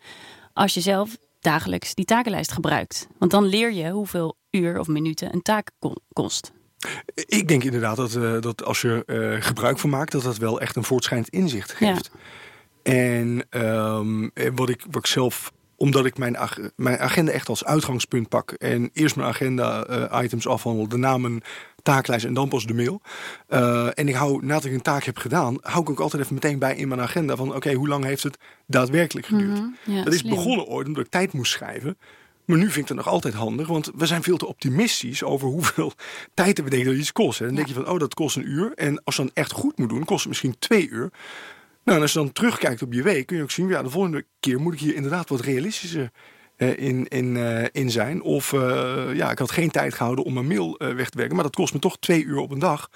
als 0.53 0.75
je 0.75 0.81
zelf 0.81 1.17
dagelijks 1.41 1.95
die 1.95 2.05
takenlijst 2.05 2.53
gebruikt. 2.53 3.09
Want 3.19 3.31
dan 3.31 3.45
leer 3.45 3.73
je 3.73 3.91
hoeveel 3.91 4.37
uur 4.51 4.79
of 4.79 4.87
minuten 4.87 5.35
een 5.35 5.43
taak 5.43 5.71
kost. 6.13 6.53
Ik 7.15 7.49
denk 7.49 7.65
inderdaad 7.65 7.97
dat, 7.97 8.15
uh, 8.15 8.41
dat 8.41 8.65
als 8.65 8.81
je 8.81 9.03
uh, 9.07 9.43
gebruik 9.43 9.79
van 9.79 9.91
maakt, 9.91 10.13
dat 10.13 10.23
dat 10.23 10.37
wel 10.37 10.61
echt 10.61 10.77
een 10.77 10.85
voortschrijdend 10.85 11.33
inzicht 11.33 11.73
geeft. 11.73 12.11
Ja. 12.13 12.93
En 12.93 13.47
um, 13.51 14.31
wat, 14.55 14.69
ik, 14.69 14.85
wat 14.91 14.97
ik 14.97 15.07
zelf 15.07 15.53
omdat 15.77 16.05
ik 16.05 16.19
mijn, 16.19 16.37
ag 16.37 16.59
mijn 16.77 16.99
agenda 16.99 17.33
echt 17.33 17.49
als 17.49 17.65
uitgangspunt 17.65 18.29
pak. 18.29 18.51
En 18.53 18.91
eerst 18.93 19.17
mijn 19.17 19.29
agenda-items 19.29 20.45
uh, 20.45 20.53
afhandel, 20.53 20.89
daarna 20.89 21.19
mijn 21.19 21.43
taaklijst 21.89 22.25
en 22.25 22.35
dan 22.35 22.49
pas 22.49 22.67
de 22.67 22.75
mail. 22.75 23.01
Uh, 23.49 23.87
en 23.99 24.09
ik 24.09 24.15
hou, 24.15 24.47
nadat 24.47 24.65
ik 24.65 24.73
een 24.73 24.83
taak 24.83 25.05
heb 25.05 25.17
gedaan, 25.17 25.59
hou 25.61 25.83
ik 25.83 25.91
ook 25.91 26.01
altijd 26.01 26.23
even 26.23 26.35
meteen 26.35 26.59
bij 26.59 26.77
in 26.77 26.89
mijn 26.89 27.01
agenda 27.01 27.37
van 27.37 27.55
oké, 27.55 27.73
hoe 27.73 27.89
lang 27.89 28.05
heeft 28.05 28.23
het 28.23 28.39
daadwerkelijk 28.67 29.27
geduurd? 29.27 29.59
Mm 29.59 29.77
-hmm, 29.85 29.95
ja, 29.95 30.05
dat 30.05 30.13
is 30.13 30.19
slim. 30.19 30.35
begonnen 30.35 30.67
ooit 30.67 30.87
omdat 30.87 31.05
ik 31.05 31.11
tijd 31.11 31.33
moest 31.33 31.53
schrijven. 31.53 31.99
Maar 32.45 32.57
nu 32.57 32.65
vind 32.65 32.77
ik 32.77 32.89
het 32.89 32.97
nog 32.97 33.09
altijd 33.09 33.35
handig, 33.35 33.67
want 33.67 33.91
we 33.97 34.07
zijn 34.07 34.23
veel 34.23 34.37
te 34.37 34.47
optimistisch 34.47 35.23
over 35.23 35.49
hoeveel 35.49 35.93
tijd 36.35 36.63
we 36.63 36.71
denken 36.71 36.89
dat 36.89 36.99
iets 36.99 37.13
kost. 37.13 37.41
En 37.41 37.47
dan 37.47 37.55
denk 37.55 37.69
je 37.69 37.75
van, 37.75 37.89
oh, 37.89 37.99
dat 37.99 38.15
kost 38.15 38.37
een 38.37 38.49
uur. 38.49 38.73
En 38.75 39.05
als 39.05 39.17
je 39.17 39.23
dan 39.23 39.31
echt 39.35 39.53
goed 39.53 39.79
moet 39.79 39.89
doen, 39.89 40.05
kost 40.05 40.21
het 40.21 40.29
misschien 40.29 40.59
twee 40.59 40.89
uur. 40.89 41.11
Nou, 41.85 41.97
en 41.97 42.03
als 42.03 42.13
je 42.13 42.19
dan 42.19 42.33
terugkijkt 42.33 42.83
op 42.83 42.93
je 42.93 43.03
week, 43.03 43.27
kun 43.27 43.37
je 43.37 43.43
ook 43.43 43.51
zien, 43.51 43.69
ja, 43.69 43.83
de 43.83 43.91
volgende 43.91 44.25
keer 44.41 44.61
moet 44.61 44.75
ik 44.75 44.81
hier 44.81 44.95
inderdaad 44.95 45.29
wat 45.29 45.41
realistischer 45.41 46.11
in, 46.59 47.09
in, 47.09 47.35
uh, 47.35 47.65
in 47.73 47.91
zijn. 47.91 48.23
Of 48.23 48.53
uh, 48.53 49.15
ja, 49.15 49.31
ik 49.31 49.39
had 49.39 49.51
geen 49.51 49.71
tijd 49.71 49.95
gehouden 49.95 50.25
om 50.25 50.33
mijn 50.33 50.47
mail 50.47 50.77
weg 50.79 51.11
te 51.11 51.19
werken, 51.19 51.35
maar 51.35 51.45
dat 51.45 51.55
kost 51.57 51.73
me 51.73 51.79
toch 51.79 51.99
twee 51.99 52.25
uur 52.25 52.39
op 52.39 52.51
een 52.51 52.59
dag. 52.59 52.91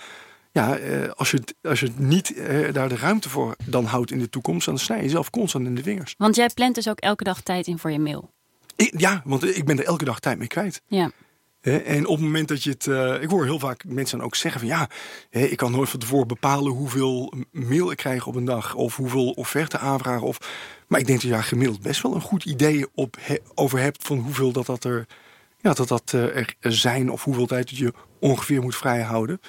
Ja, 0.52 0.78
als, 1.14 1.30
je, 1.30 1.42
als 1.62 1.80
je 1.80 1.90
niet 1.96 2.34
daar 2.72 2.88
de 2.88 2.96
ruimte 2.96 3.28
voor 3.28 3.56
dan 3.64 3.84
houdt 3.84 4.10
in 4.10 4.18
de 4.18 4.30
toekomst, 4.30 4.66
dan 4.66 4.78
snij 4.78 4.96
je 4.96 5.02
jezelf 5.02 5.30
constant 5.30 5.66
in 5.66 5.74
de 5.74 5.82
vingers. 5.82 6.14
Want 6.18 6.36
jij 6.36 6.50
plant 6.54 6.74
dus 6.74 6.88
ook 6.88 6.98
elke 6.98 7.24
dag 7.24 7.40
tijd 7.40 7.66
in 7.66 7.78
voor 7.78 7.90
je 7.90 7.98
mail? 7.98 8.30
Ik, 8.76 9.00
ja, 9.00 9.22
want 9.24 9.56
ik 9.56 9.64
ben 9.64 9.78
er 9.78 9.84
elke 9.84 10.04
dag 10.04 10.20
tijd 10.20 10.38
mee 10.38 10.48
kwijt. 10.48 10.82
Ja. 10.86 11.10
En 11.62 12.06
op 12.06 12.16
het 12.16 12.24
moment 12.24 12.48
dat 12.48 12.62
je 12.62 12.70
het. 12.70 12.86
Uh, 12.86 13.22
ik 13.22 13.28
hoor 13.28 13.44
heel 13.44 13.58
vaak 13.58 13.84
mensen 13.84 14.18
dan 14.18 14.26
ook 14.26 14.34
zeggen 14.34 14.60
van 14.60 14.68
ja, 14.68 14.88
ik 15.30 15.56
kan 15.56 15.72
nooit 15.72 15.88
van 15.88 16.00
tevoren 16.00 16.26
bepalen 16.26 16.72
hoeveel 16.72 17.32
mail 17.50 17.90
ik 17.90 17.96
krijg 17.96 18.26
op 18.26 18.34
een 18.34 18.44
dag. 18.44 18.74
Of 18.74 18.96
hoeveel 18.96 19.30
offerte 19.30 19.78
aanvragen. 19.78 20.26
Of, 20.26 20.38
maar 20.86 21.00
ik 21.00 21.06
denk 21.06 21.20
dat 21.20 21.28
je 21.28 21.34
daar 21.34 21.44
gemiddeld 21.44 21.82
best 21.82 22.02
wel 22.02 22.14
een 22.14 22.20
goed 22.20 22.44
idee 22.44 22.86
op 22.94 23.16
over 23.54 23.78
hebt 23.78 24.06
van 24.06 24.18
hoeveel 24.18 24.52
dat, 24.52 24.66
dat 24.66 24.84
er, 24.84 25.06
ja, 25.60 25.72
dat, 25.72 25.88
dat 25.88 26.12
uh, 26.14 26.36
er 26.36 26.74
zijn. 26.74 27.10
Of 27.10 27.24
hoeveel 27.24 27.46
tijd 27.46 27.68
dat 27.68 27.78
je 27.78 27.92
ongeveer 28.20 28.62
moet 28.62 28.76
vrijhouden. 28.76 29.40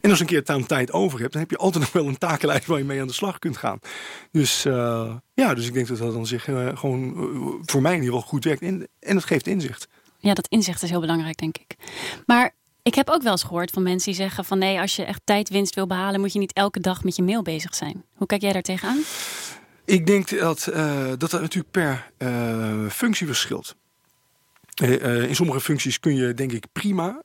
En 0.00 0.10
als 0.10 0.18
je 0.18 0.24
een 0.24 0.42
keer 0.44 0.66
tijd 0.66 0.92
over 0.92 1.20
hebt, 1.20 1.32
dan 1.32 1.40
heb 1.40 1.50
je 1.50 1.56
altijd 1.56 1.84
nog 1.84 1.92
wel 1.92 2.06
een 2.06 2.18
takenlijst 2.18 2.66
waar 2.66 2.78
je 2.78 2.84
mee 2.84 3.00
aan 3.00 3.06
de 3.06 3.12
slag 3.12 3.38
kunt 3.38 3.56
gaan. 3.56 3.78
Dus 4.30 4.66
uh, 4.66 5.14
ja, 5.34 5.54
dus 5.54 5.66
ik 5.66 5.74
denk 5.74 5.86
dat 5.86 5.98
dat 5.98 6.12
dan 6.12 6.26
zich 6.26 6.44
gewoon 6.74 7.14
voor 7.64 7.82
mij 7.82 7.92
in 7.92 7.98
ieder 7.98 8.14
geval 8.14 8.28
goed 8.28 8.44
werkt. 8.44 8.62
En, 8.62 8.88
en 8.98 9.16
het 9.16 9.24
geeft 9.24 9.46
inzicht 9.46 9.88
ja, 10.22 10.34
dat 10.34 10.48
inzicht 10.48 10.82
is 10.82 10.90
heel 10.90 11.00
belangrijk, 11.00 11.38
denk 11.38 11.58
ik. 11.58 11.76
Maar 12.26 12.54
ik 12.82 12.94
heb 12.94 13.10
ook 13.10 13.22
wel 13.22 13.32
eens 13.32 13.42
gehoord 13.42 13.70
van 13.70 13.82
mensen 13.82 14.12
die 14.12 14.20
zeggen 14.20 14.44
van 14.44 14.58
nee, 14.58 14.80
als 14.80 14.96
je 14.96 15.04
echt 15.04 15.20
tijdwinst 15.24 15.74
wil 15.74 15.86
behalen, 15.86 16.20
moet 16.20 16.32
je 16.32 16.38
niet 16.38 16.52
elke 16.52 16.80
dag 16.80 17.04
met 17.04 17.16
je 17.16 17.22
mail 17.22 17.42
bezig 17.42 17.74
zijn. 17.74 18.04
Hoe 18.14 18.26
kijk 18.26 18.42
jij 18.42 18.52
daar 18.52 18.62
tegenaan? 18.62 18.98
Ik 19.84 20.06
denk 20.06 20.38
dat 20.38 20.68
uh, 20.70 21.06
dat, 21.18 21.32
natuurlijk 21.32 21.70
per 21.70 22.10
uh, 22.18 22.88
functie 22.88 23.26
verschilt. 23.26 23.74
Uh, 24.82 25.28
in 25.28 25.34
sommige 25.34 25.60
functies 25.60 26.00
kun 26.00 26.16
je 26.16 26.34
denk 26.34 26.52
ik 26.52 26.64
prima 26.72 27.20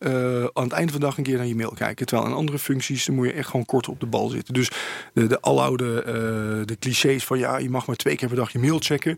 aan 0.54 0.64
het 0.64 0.72
eind 0.72 0.92
van 0.92 1.00
de 1.00 1.06
dag 1.06 1.18
een 1.18 1.24
keer 1.24 1.38
naar 1.38 1.46
je 1.46 1.56
mail 1.56 1.74
kijken. 1.74 2.06
Terwijl 2.06 2.30
in 2.30 2.36
andere 2.36 2.60
functies 2.60 3.10
moet 3.10 3.26
je 3.26 3.34
echt 3.34 3.50
gewoon 3.50 3.66
kort 3.66 3.88
op 3.88 4.00
de 4.00 4.06
bal 4.06 4.30
zitten. 4.30 4.54
Dus 4.54 4.72
de, 5.14 5.28
de 5.28 5.42
aloude 5.42 6.02
de 6.66 6.78
clichés 6.80 7.24
van 7.24 7.40
ja, 7.40 7.58
je 7.58 7.70
mag 7.70 7.86
maar 7.86 7.96
twee 7.96 8.16
keer 8.16 8.28
per 8.28 8.38
dag 8.38 8.52
je 8.52 8.60
mail 8.60 8.80
checken 8.80 9.18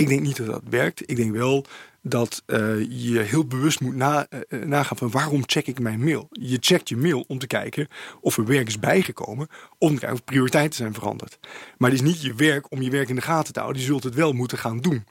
Ik 0.00 0.08
denk 0.08 0.20
niet 0.20 0.36
dat 0.36 0.46
dat 0.46 0.62
werkt. 0.70 1.10
Ik 1.10 1.16
denk 1.16 1.32
wel 1.32 1.64
dat 2.02 2.42
uh, 2.46 2.58
je 2.88 3.18
heel 3.18 3.44
bewust 3.46 3.80
moet 3.80 3.94
uh, 3.94 4.20
nagaan 4.64 4.96
van 4.96 5.10
waarom 5.10 5.42
check 5.46 5.66
ik 5.66 5.80
mijn 5.80 6.04
mail. 6.04 6.28
Je 6.30 6.56
checkt 6.60 6.88
je 6.88 6.96
mail 6.96 7.24
om 7.28 7.38
te 7.38 7.46
kijken 7.46 7.88
of 8.20 8.36
er 8.36 8.44
werk 8.44 8.68
is 8.68 8.78
bijgekomen, 8.78 9.48
om 9.78 9.98
te 9.98 10.12
of 10.12 10.24
prioriteiten 10.24 10.76
zijn 10.76 10.94
veranderd. 10.94 11.38
Maar 11.78 11.90
het 11.90 12.00
is 12.00 12.06
niet 12.06 12.22
je 12.22 12.34
werk 12.34 12.72
om 12.72 12.82
je 12.82 12.90
werk 12.90 13.08
in 13.08 13.14
de 13.14 13.20
gaten 13.20 13.52
te 13.52 13.60
houden. 13.60 13.82
Je 13.82 13.88
zult 13.88 14.04
het 14.04 14.14
wel 14.14 14.32
moeten 14.32 14.58
gaan 14.58 14.80
doen. 14.80 15.04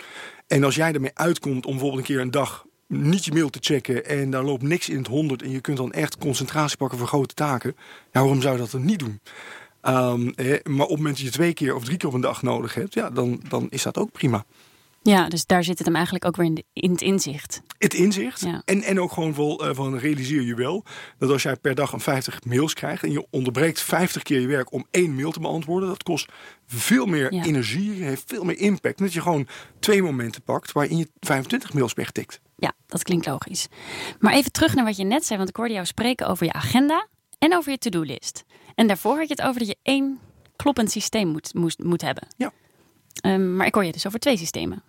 En 0.48 0.64
als 0.64 0.76
jij 0.76 0.94
ermee 0.94 1.12
uitkomt 1.14 1.66
om 1.66 1.72
bijvoorbeeld 1.72 2.02
een 2.02 2.16
keer 2.16 2.22
een 2.22 2.32
dag 2.32 2.66
niet 2.88 3.26
je 3.26 3.34
mail 3.34 3.50
te 3.50 3.60
checken 3.62 4.06
en 4.06 4.30
daar 4.30 4.44
loopt 4.44 4.64
niks 4.64 4.90
in 4.90 4.98
het 4.98 5.08
honderd 5.08 5.42
en 5.42 5.52
je 5.52 5.62
kunt 5.62 5.78
dan 5.78 5.92
echt 5.92 6.18
concentratie 6.18 6.78
pakken 6.78 6.98
voor 6.98 7.08
grote 7.08 7.34
taken, 7.34 7.76
ja, 8.12 8.20
waarom 8.22 8.42
zou 8.42 8.54
je 8.54 8.62
dat 8.62 8.72
dan 8.72 8.86
niet 8.86 9.00
doen? 9.00 9.20
Um, 9.82 10.34
eh, 10.34 10.60
maar 10.64 10.86
op 10.86 10.90
het 10.90 10.98
moment 10.98 11.16
dat 11.16 11.26
je 11.26 11.32
twee 11.32 11.54
keer 11.54 11.76
of 11.76 11.84
drie 11.84 11.98
keer 11.98 12.08
op 12.08 12.16
een 12.16 12.22
dag 12.22 12.42
nodig 12.42 12.74
hebt, 12.74 12.94
ja, 12.94 13.10
dan, 13.10 13.42
dan 13.50 13.68
is 13.70 13.84
dat 13.84 13.98
ook 13.98 14.12
prima. 14.12 14.46
Ja, 15.02 15.28
dus 15.28 15.46
daar 15.46 15.64
zit 15.64 15.78
het 15.78 15.88
hem 15.88 15.96
eigenlijk 15.96 16.26
ook 16.26 16.36
weer 16.36 16.46
in, 16.46 16.54
de, 16.54 16.64
in 16.74 16.92
het 16.92 17.02
inzicht. 17.02 17.62
Het 17.78 17.94
inzicht. 17.94 18.42
Ja. 18.42 18.62
En, 18.66 18.84
en 18.84 19.00
ook 19.00 19.12
gewoon 19.12 19.34
vol, 19.34 19.66
uh, 19.66 19.76
van 19.76 19.98
realiseer 19.98 20.42
je 20.42 20.56
wel 20.56 20.86
dat 21.18 21.30
als 21.30 21.44
jij 21.44 21.56
per 21.56 21.76
dag 21.76 21.92
een 21.92 22.00
50 22.00 22.44
mails 22.46 22.74
krijgt 22.74 23.04
en 23.04 23.12
je 23.12 23.28
onderbreekt 23.30 23.82
50 23.82 24.24
keer 24.24 24.40
je 24.40 24.48
werk 24.48 24.72
om 24.72 24.88
één 24.92 25.16
mail 25.16 25.32
te 25.32 25.40
beantwoorden, 25.40 25.90
dat 25.90 26.04
kost 26.04 26.32
veel 26.68 27.06
meer 27.06 27.34
ja. 27.34 27.44
energie, 27.44 28.04
heeft 28.04 28.24
veel 28.26 28.44
meer 28.44 28.58
impact. 28.58 28.98
Dat 28.98 29.14
je 29.14 29.22
gewoon 29.22 29.48
twee 29.80 30.04
momenten 30.04 30.42
pakt 30.42 30.72
waarin 30.72 30.98
je 30.98 31.10
25 31.20 31.74
mails 31.74 31.94
per 31.94 32.06
getikt. 32.06 32.40
Ja, 32.56 32.74
dat 32.88 33.04
klinkt 33.04 33.26
logisch. 33.26 33.68
Maar 34.20 34.34
even 34.34 34.52
terug 34.52 34.76
naar 34.76 34.86
wat 34.86 34.98
je 34.98 35.04
net 35.04 35.26
zei, 35.26 35.38
want 35.38 35.50
ik 35.50 35.56
hoorde 35.56 35.74
jou 35.74 35.86
spreken 35.86 36.28
over 36.28 36.46
je 36.46 36.54
agenda 36.54 37.08
en 37.38 37.56
over 37.56 37.72
je 37.72 37.78
to-do-list. 37.78 38.44
En 38.76 38.88
daarvoor 38.88 39.18
had 39.18 39.28
je 39.28 39.34
het 39.34 39.42
over 39.42 39.60
dat 39.60 39.68
je 39.68 39.78
één 39.82 40.20
kloppend 40.56 40.92
systeem 40.92 41.28
moet, 41.28 41.54
moest, 41.54 41.84
moet 41.84 42.02
hebben. 42.02 42.28
Ja. 42.38 42.52
Um, 43.26 43.56
maar 43.56 43.68
ik 43.68 43.74
hoor 43.74 43.86
je 43.86 43.92
dus 43.92 44.08
over 44.08 44.20
twee 44.20 44.38
systemen. 44.38 44.84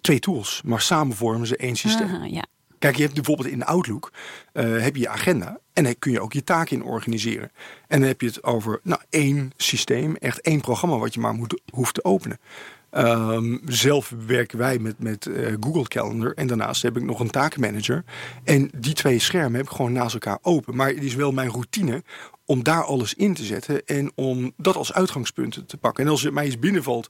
Twee 0.00 0.18
tools, 0.18 0.62
maar 0.64 0.80
samen 0.80 1.16
vormen 1.16 1.46
ze 1.46 1.56
één 1.56 1.76
systeem. 1.76 2.06
Aha, 2.06 2.24
ja. 2.24 2.44
Kijk, 2.78 2.96
je 2.96 3.02
hebt 3.02 3.14
bijvoorbeeld 3.14 3.48
in 3.48 3.64
Outlook 3.64 4.12
uh, 4.52 4.82
heb 4.82 4.94
je 4.94 5.00
je 5.00 5.08
agenda 5.08 5.58
en 5.72 5.84
dan 5.84 5.98
kun 5.98 6.12
je 6.12 6.20
ook 6.20 6.32
je 6.32 6.44
taken 6.44 6.76
in 6.76 6.82
organiseren. 6.82 7.50
En 7.88 7.98
dan 7.98 8.08
heb 8.08 8.20
je 8.20 8.26
het 8.26 8.44
over 8.44 8.80
nou, 8.82 9.00
één 9.10 9.52
systeem, 9.56 10.16
echt 10.16 10.40
één 10.40 10.60
programma 10.60 10.96
wat 10.96 11.14
je 11.14 11.20
maar 11.20 11.34
moet, 11.34 11.60
hoeft 11.72 11.94
te 11.94 12.04
openen. 12.04 12.38
Um, 12.92 13.60
zelf 13.66 14.14
werken 14.26 14.58
wij 14.58 14.78
met, 14.78 14.98
met 14.98 15.26
uh, 15.26 15.54
Google 15.60 15.88
Calendar 15.88 16.32
en 16.32 16.46
daarnaast 16.46 16.82
heb 16.82 16.96
ik 16.96 17.02
nog 17.02 17.20
een 17.20 17.30
takenmanager. 17.30 18.04
En 18.44 18.70
die 18.76 18.94
twee 18.94 19.18
schermen 19.18 19.54
heb 19.54 19.64
ik 19.64 19.76
gewoon 19.76 19.92
naast 19.92 20.14
elkaar 20.14 20.38
open. 20.42 20.76
Maar 20.76 20.88
het 20.88 21.02
is 21.02 21.14
wel 21.14 21.32
mijn 21.32 21.50
routine 21.50 22.02
om 22.44 22.62
daar 22.62 22.84
alles 22.84 23.14
in 23.14 23.34
te 23.34 23.44
zetten 23.44 23.86
en 23.86 24.12
om 24.14 24.52
dat 24.56 24.76
als 24.76 24.92
uitgangspunt 24.92 25.68
te 25.68 25.76
pakken. 25.76 26.04
En 26.04 26.10
als 26.10 26.22
het 26.22 26.34
mij 26.34 26.46
iets 26.46 26.58
binnenvalt 26.58 27.08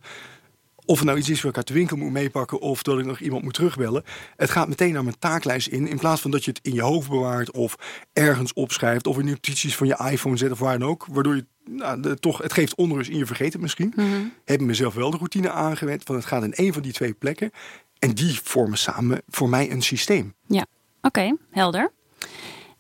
of 0.91 0.99
het 0.99 1.07
nou 1.07 1.19
iets 1.19 1.29
is 1.29 1.41
wat 1.41 1.51
ik 1.51 1.57
uit 1.57 1.67
de 1.67 1.75
winkel 1.75 1.97
moet 1.97 2.11
meepakken 2.11 2.61
of 2.61 2.83
dat 2.83 2.99
ik 2.99 3.05
nog 3.05 3.21
iemand 3.21 3.43
moet 3.43 3.55
terugbellen. 3.55 4.05
Het 4.37 4.51
gaat 4.51 4.69
meteen 4.69 4.93
naar 4.93 5.03
mijn 5.03 5.19
taaklijst 5.19 5.67
in. 5.67 5.89
In 5.89 5.99
plaats 5.99 6.21
van 6.21 6.31
dat 6.31 6.45
je 6.45 6.51
het 6.51 6.61
in 6.63 6.75
je 6.75 6.83
hoofd 6.83 7.09
bewaart 7.09 7.51
of 7.51 7.77
ergens 8.13 8.53
opschrijft 8.53 9.07
of 9.07 9.19
in 9.19 9.25
notities 9.25 9.77
van 9.77 9.87
je 9.87 10.09
iPhone 10.11 10.37
zet 10.37 10.51
of 10.51 10.59
waar 10.59 10.79
dan 10.79 10.89
ook. 10.89 11.07
Waardoor 11.11 11.37
je 11.37 11.47
nou, 11.65 12.01
de, 12.01 12.19
toch, 12.19 12.39
het 12.39 12.53
geeft 12.53 12.75
onrust 12.75 13.11
in 13.11 13.17
je 13.17 13.27
vergeten 13.27 13.61
misschien. 13.61 13.93
Mm 13.97 14.11
-hmm. 14.11 14.33
Heb 14.45 14.61
ik 14.61 14.67
mezelf 14.67 14.95
wel 14.95 15.11
de 15.11 15.17
routine 15.17 15.51
aangewend 15.51 16.03
van 16.03 16.15
het 16.15 16.25
gaat 16.25 16.43
in 16.43 16.55
één 16.55 16.73
van 16.73 16.83
die 16.83 16.93
twee 16.93 17.13
plekken. 17.13 17.51
En 17.99 18.15
die 18.15 18.41
vormen 18.43 18.79
samen 18.79 19.23
voor 19.29 19.49
mij 19.49 19.71
een 19.71 19.83
systeem. 19.83 20.35
Ja, 20.47 20.67
oké, 20.97 21.07
okay, 21.07 21.37
helder. 21.51 21.93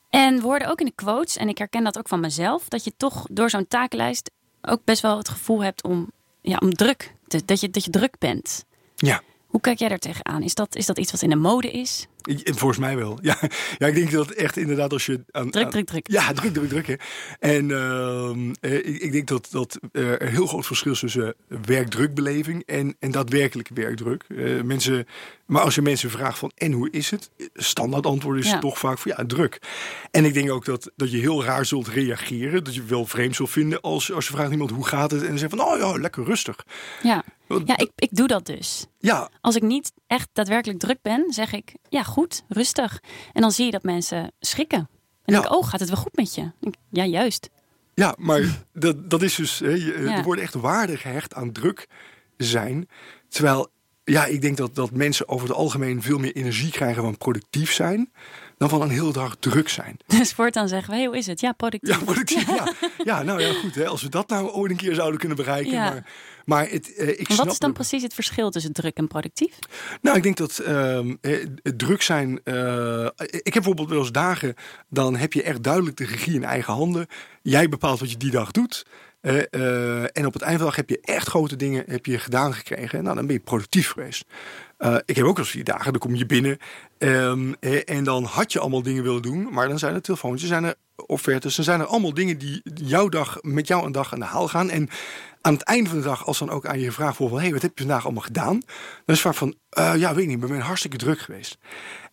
En 0.08 0.36
we 0.36 0.42
hoorden 0.42 0.68
ook 0.68 0.80
in 0.80 0.86
de 0.86 0.92
quotes, 0.94 1.36
en 1.36 1.48
ik 1.48 1.58
herken 1.58 1.84
dat 1.84 1.98
ook 1.98 2.08
van 2.08 2.20
mezelf, 2.20 2.68
dat 2.68 2.84
je 2.84 2.92
toch 2.96 3.26
door 3.30 3.50
zo'n 3.50 3.68
takenlijst 3.68 4.30
ook 4.60 4.84
best 4.84 5.02
wel 5.02 5.16
het 5.16 5.28
gevoel 5.28 5.62
hebt 5.62 5.82
om, 5.82 6.10
ja, 6.40 6.56
om 6.56 6.74
druk 6.74 7.18
dat 7.30 7.60
je, 7.60 7.70
dat 7.70 7.84
je 7.84 7.90
druk 7.90 8.18
bent. 8.18 8.64
Ja. 8.96 9.22
Hoe 9.46 9.60
kijk 9.60 9.78
jij 9.78 9.88
daar 9.88 9.98
tegenaan? 9.98 10.42
Is 10.42 10.54
dat, 10.54 10.76
is 10.76 10.86
dat 10.86 10.98
iets 10.98 11.10
wat 11.10 11.22
in 11.22 11.28
de 11.30 11.36
mode 11.36 11.70
is? 11.70 12.06
Volgens 12.44 12.78
mij 12.78 12.96
wel. 12.96 13.18
Ja, 13.22 13.38
ja 13.78 13.86
ik 13.86 13.94
denk 13.94 14.10
dat 14.10 14.30
echt 14.30 14.56
inderdaad 14.56 14.92
als 14.92 15.06
je... 15.06 15.20
Aan, 15.30 15.50
druk, 15.50 15.70
druk, 15.70 15.86
druk. 15.86 16.10
Ja, 16.10 16.32
druk, 16.32 16.52
druk, 16.52 16.68
druk. 16.68 16.86
Hè. 16.86 16.94
En 17.38 17.68
uh, 17.68 18.72
ik, 18.72 18.98
ik, 18.98 19.12
denk 19.12 19.28
dat, 19.28 19.48
dat 19.50 19.78
er 19.92 20.22
een 20.22 20.28
heel 20.28 20.46
groot 20.46 20.66
verschil 20.66 20.92
is 20.92 20.98
tussen 20.98 21.34
werkdrukbeleving 21.64 22.62
en, 22.66 22.96
en 22.98 23.10
daadwerkelijke 23.10 23.74
werkdruk. 23.74 24.24
Uh, 24.28 24.62
mensen, 24.62 25.06
maar 25.46 25.62
als 25.62 25.74
je 25.74 25.82
mensen 25.82 26.10
vraagt 26.10 26.38
van 26.38 26.52
en 26.54 26.72
hoe 26.72 26.90
is 26.90 27.10
het? 27.10 27.30
Standaard 27.54 28.06
antwoord 28.06 28.38
is 28.38 28.50
ja. 28.50 28.58
toch 28.58 28.78
vaak 28.78 28.98
van 28.98 29.12
ja, 29.16 29.24
druk. 29.26 29.58
En 30.10 30.24
ik 30.24 30.34
denk 30.34 30.50
ook 30.50 30.64
dat, 30.64 30.90
dat 30.96 31.10
je 31.10 31.18
heel 31.18 31.44
raar 31.44 31.66
zult 31.66 31.88
reageren. 31.88 32.64
Dat 32.64 32.74
je 32.74 32.84
wel 32.84 33.06
vreemd 33.06 33.36
zult 33.36 33.50
vinden 33.50 33.80
als, 33.80 34.12
als 34.12 34.26
je 34.26 34.32
vraagt 34.32 34.50
iemand 34.50 34.70
hoe 34.70 34.86
gaat 34.86 35.10
het? 35.10 35.20
En 35.20 35.28
dan 35.28 35.38
zegt 35.38 35.50
van 35.56 35.64
oh 35.64 35.78
ja, 35.78 36.00
lekker 36.00 36.24
rustig. 36.24 36.56
Ja. 37.02 37.24
Ja, 37.58 37.76
ik, 37.76 37.90
ik 37.94 38.16
doe 38.16 38.26
dat 38.26 38.46
dus. 38.46 38.86
Ja. 38.98 39.30
Als 39.40 39.56
ik 39.56 39.62
niet 39.62 39.92
echt 40.06 40.28
daadwerkelijk 40.32 40.78
druk 40.78 40.98
ben, 41.02 41.32
zeg 41.32 41.52
ik 41.52 41.74
ja, 41.88 42.02
goed, 42.02 42.44
rustig. 42.48 43.00
En 43.32 43.40
dan 43.40 43.52
zie 43.52 43.64
je 43.64 43.70
dat 43.70 43.82
mensen 43.82 44.32
schrikken. 44.40 44.78
En 44.78 44.86
ja. 45.24 45.32
denk 45.32 45.44
ik, 45.44 45.52
oh, 45.52 45.68
gaat 45.68 45.80
het 45.80 45.88
wel 45.88 45.98
goed 45.98 46.16
met 46.16 46.34
je? 46.34 46.50
Ja, 46.90 47.04
juist. 47.04 47.50
Ja, 47.94 48.14
maar 48.18 48.42
dat, 48.72 49.10
dat 49.10 49.22
is 49.22 49.34
dus, 49.34 49.58
hè, 49.58 49.70
je, 49.70 50.02
ja. 50.04 50.16
er 50.16 50.24
wordt 50.24 50.40
echt 50.40 50.54
waarde 50.54 50.96
gehecht 50.96 51.34
aan 51.34 51.52
druk 51.52 51.88
zijn. 52.36 52.88
Terwijl, 53.28 53.68
ja, 54.04 54.24
ik 54.24 54.40
denk 54.40 54.56
dat, 54.56 54.74
dat 54.74 54.90
mensen 54.90 55.28
over 55.28 55.48
het 55.48 55.56
algemeen 55.56 56.02
veel 56.02 56.18
meer 56.18 56.36
energie 56.36 56.70
krijgen 56.70 57.02
van 57.02 57.18
productief 57.18 57.72
zijn 57.72 58.10
dan 58.60 58.68
van 58.68 58.82
een 58.82 58.90
heel 58.90 59.12
dag 59.12 59.36
druk 59.38 59.68
zijn. 59.68 59.96
Dus 60.18 60.32
voortaan 60.32 60.68
zeggen 60.68 60.94
we, 60.94 61.04
hoe 61.04 61.16
is 61.16 61.26
het? 61.26 61.40
Ja, 61.40 61.52
productief. 61.52 61.98
Ja, 61.98 62.04
productief, 62.04 62.46
ja. 62.56 62.72
ja. 63.04 63.22
nou 63.22 63.40
ja, 63.40 63.52
goed. 63.52 63.74
Hè, 63.74 63.86
als 63.86 64.02
we 64.02 64.08
dat 64.08 64.28
nou 64.28 64.48
ooit 64.48 64.70
een 64.70 64.76
keer 64.76 64.94
zouden 64.94 65.18
kunnen 65.18 65.36
bereiken. 65.36 65.72
Ja. 65.72 65.90
Maar, 65.90 66.04
maar 66.50 66.68
het, 66.68 66.94
eh, 66.94 67.08
ik 67.08 67.28
en 67.28 67.36
wat 67.36 67.46
is 67.46 67.58
dan 67.58 67.72
precies 67.72 68.02
het 68.02 68.14
verschil 68.14 68.50
tussen 68.50 68.72
druk 68.72 68.96
en 68.96 69.08
productief? 69.08 69.58
Nou, 70.02 70.16
ik 70.16 70.22
denk 70.22 70.36
dat 70.36 70.62
uh, 70.66 70.98
druk 71.76 72.02
zijn... 72.02 72.40
Uh, 72.44 73.08
ik 73.26 73.44
heb 73.44 73.52
bijvoorbeeld 73.52 73.88
wel 73.88 73.98
eens 73.98 74.12
dagen, 74.12 74.54
dan 74.88 75.16
heb 75.16 75.32
je 75.32 75.42
echt 75.42 75.62
duidelijk 75.62 75.96
de 75.96 76.04
regie 76.04 76.34
in 76.34 76.44
eigen 76.44 76.72
handen. 76.72 77.06
Jij 77.42 77.68
bepaalt 77.68 78.00
wat 78.00 78.10
je 78.10 78.16
die 78.16 78.30
dag 78.30 78.50
doet. 78.50 78.86
Uh, 79.22 79.42
uh, 79.50 80.02
en 80.02 80.26
op 80.26 80.32
het 80.32 80.42
einde 80.42 80.58
van 80.58 80.58
de 80.58 80.64
dag 80.64 80.76
heb 80.76 80.90
je 80.90 81.00
echt 81.00 81.28
grote 81.28 81.56
dingen 81.56 81.84
heb 81.86 82.06
je 82.06 82.18
gedaan 82.18 82.54
gekregen. 82.54 83.02
Nou, 83.02 83.16
dan 83.16 83.26
ben 83.26 83.34
je 83.34 83.40
productief 83.40 83.90
geweest. 83.90 84.24
Uh, 84.78 84.96
ik 85.04 85.16
heb 85.16 85.24
ook 85.24 85.36
wel 85.36 85.44
eens 85.44 85.54
die 85.54 85.64
dagen, 85.64 85.92
dan 85.92 86.00
kom 86.00 86.14
je 86.14 86.26
binnen 86.26 86.58
um, 86.98 87.54
en 87.84 88.04
dan 88.04 88.24
had 88.24 88.52
je 88.52 88.58
allemaal 88.58 88.82
dingen 88.82 89.02
willen 89.02 89.22
doen, 89.22 89.48
maar 89.50 89.68
dan 89.68 89.78
zijn 89.78 89.94
er 89.94 90.02
telefoontjes, 90.02 90.48
zijn 90.48 90.64
er 90.64 90.74
offertes, 91.06 91.56
dan 91.56 91.64
zijn 91.64 91.80
er 91.80 91.86
allemaal 91.86 92.14
dingen 92.14 92.38
die 92.38 92.60
jouw 92.74 93.08
dag 93.08 93.38
met 93.42 93.66
jou 93.66 93.86
een 93.86 93.92
dag 93.92 94.12
aan 94.12 94.18
de 94.18 94.24
haal 94.24 94.48
gaan. 94.48 94.70
En 94.70 94.88
aan 95.40 95.52
het 95.52 95.62
einde 95.62 95.88
van 95.90 95.98
de 95.98 96.04
dag, 96.04 96.26
als 96.26 96.38
dan 96.38 96.50
ook 96.50 96.66
aan 96.66 96.78
je 96.78 96.86
gevraagd 96.86 97.16
wordt 97.18 97.32
van, 97.32 97.42
hé, 97.42 97.48
hey, 97.48 97.54
wat 97.54 97.62
heb 97.62 97.78
je 97.78 97.84
vandaag 97.84 98.04
allemaal 98.04 98.22
gedaan? 98.22 98.60
Dan 99.04 99.14
is 99.16 99.20
vaak 99.20 99.34
van, 99.34 99.54
uh, 99.78 99.92
ja, 99.96 100.14
weet 100.14 100.22
ik 100.24 100.30
niet, 100.30 100.42
ik 100.42 100.48
ben 100.48 100.60
hartstikke 100.60 100.96
druk 100.96 101.18
geweest. 101.20 101.58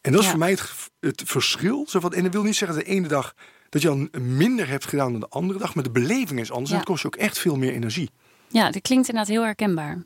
En 0.02 0.12
dat 0.12 0.20
is 0.20 0.26
Ja. 0.26 0.32
voor 0.32 0.40
mij 0.40 0.50
het, 0.52 0.64
het 1.00 1.22
verschil. 1.26 1.86
Zo 1.88 2.00
van, 2.00 2.14
en 2.14 2.24
dat 2.24 2.34
wil 2.34 2.44
niet 2.44 2.56
zeggen 2.56 2.78
dat 2.78 2.86
de 2.86 2.92
ene 2.92 3.08
dag 3.08 3.34
dat 3.70 3.82
je 3.82 3.88
dan 3.88 4.10
minder 4.22 4.68
hebt 4.68 4.86
gedaan 4.86 5.12
dan 5.12 5.20
de 5.20 5.28
andere 5.30 5.60
dag, 5.60 5.76
maar 5.76 5.84
de 5.84 5.92
beleving 5.92 6.40
is 6.40 6.52
anders. 6.52 6.70
Ja. 6.70 6.74
En 6.76 6.80
het 6.82 6.90
kost 6.90 7.02
je 7.02 7.08
ook 7.08 7.16
echt 7.16 7.38
veel 7.40 7.56
meer 7.56 7.74
energie. 7.74 8.10
Ja, 8.48 8.72
dat 8.72 8.82
klinkt 8.82 9.08
inderdaad 9.08 9.34
heel 9.34 9.44
herkenbaar. 9.44 10.04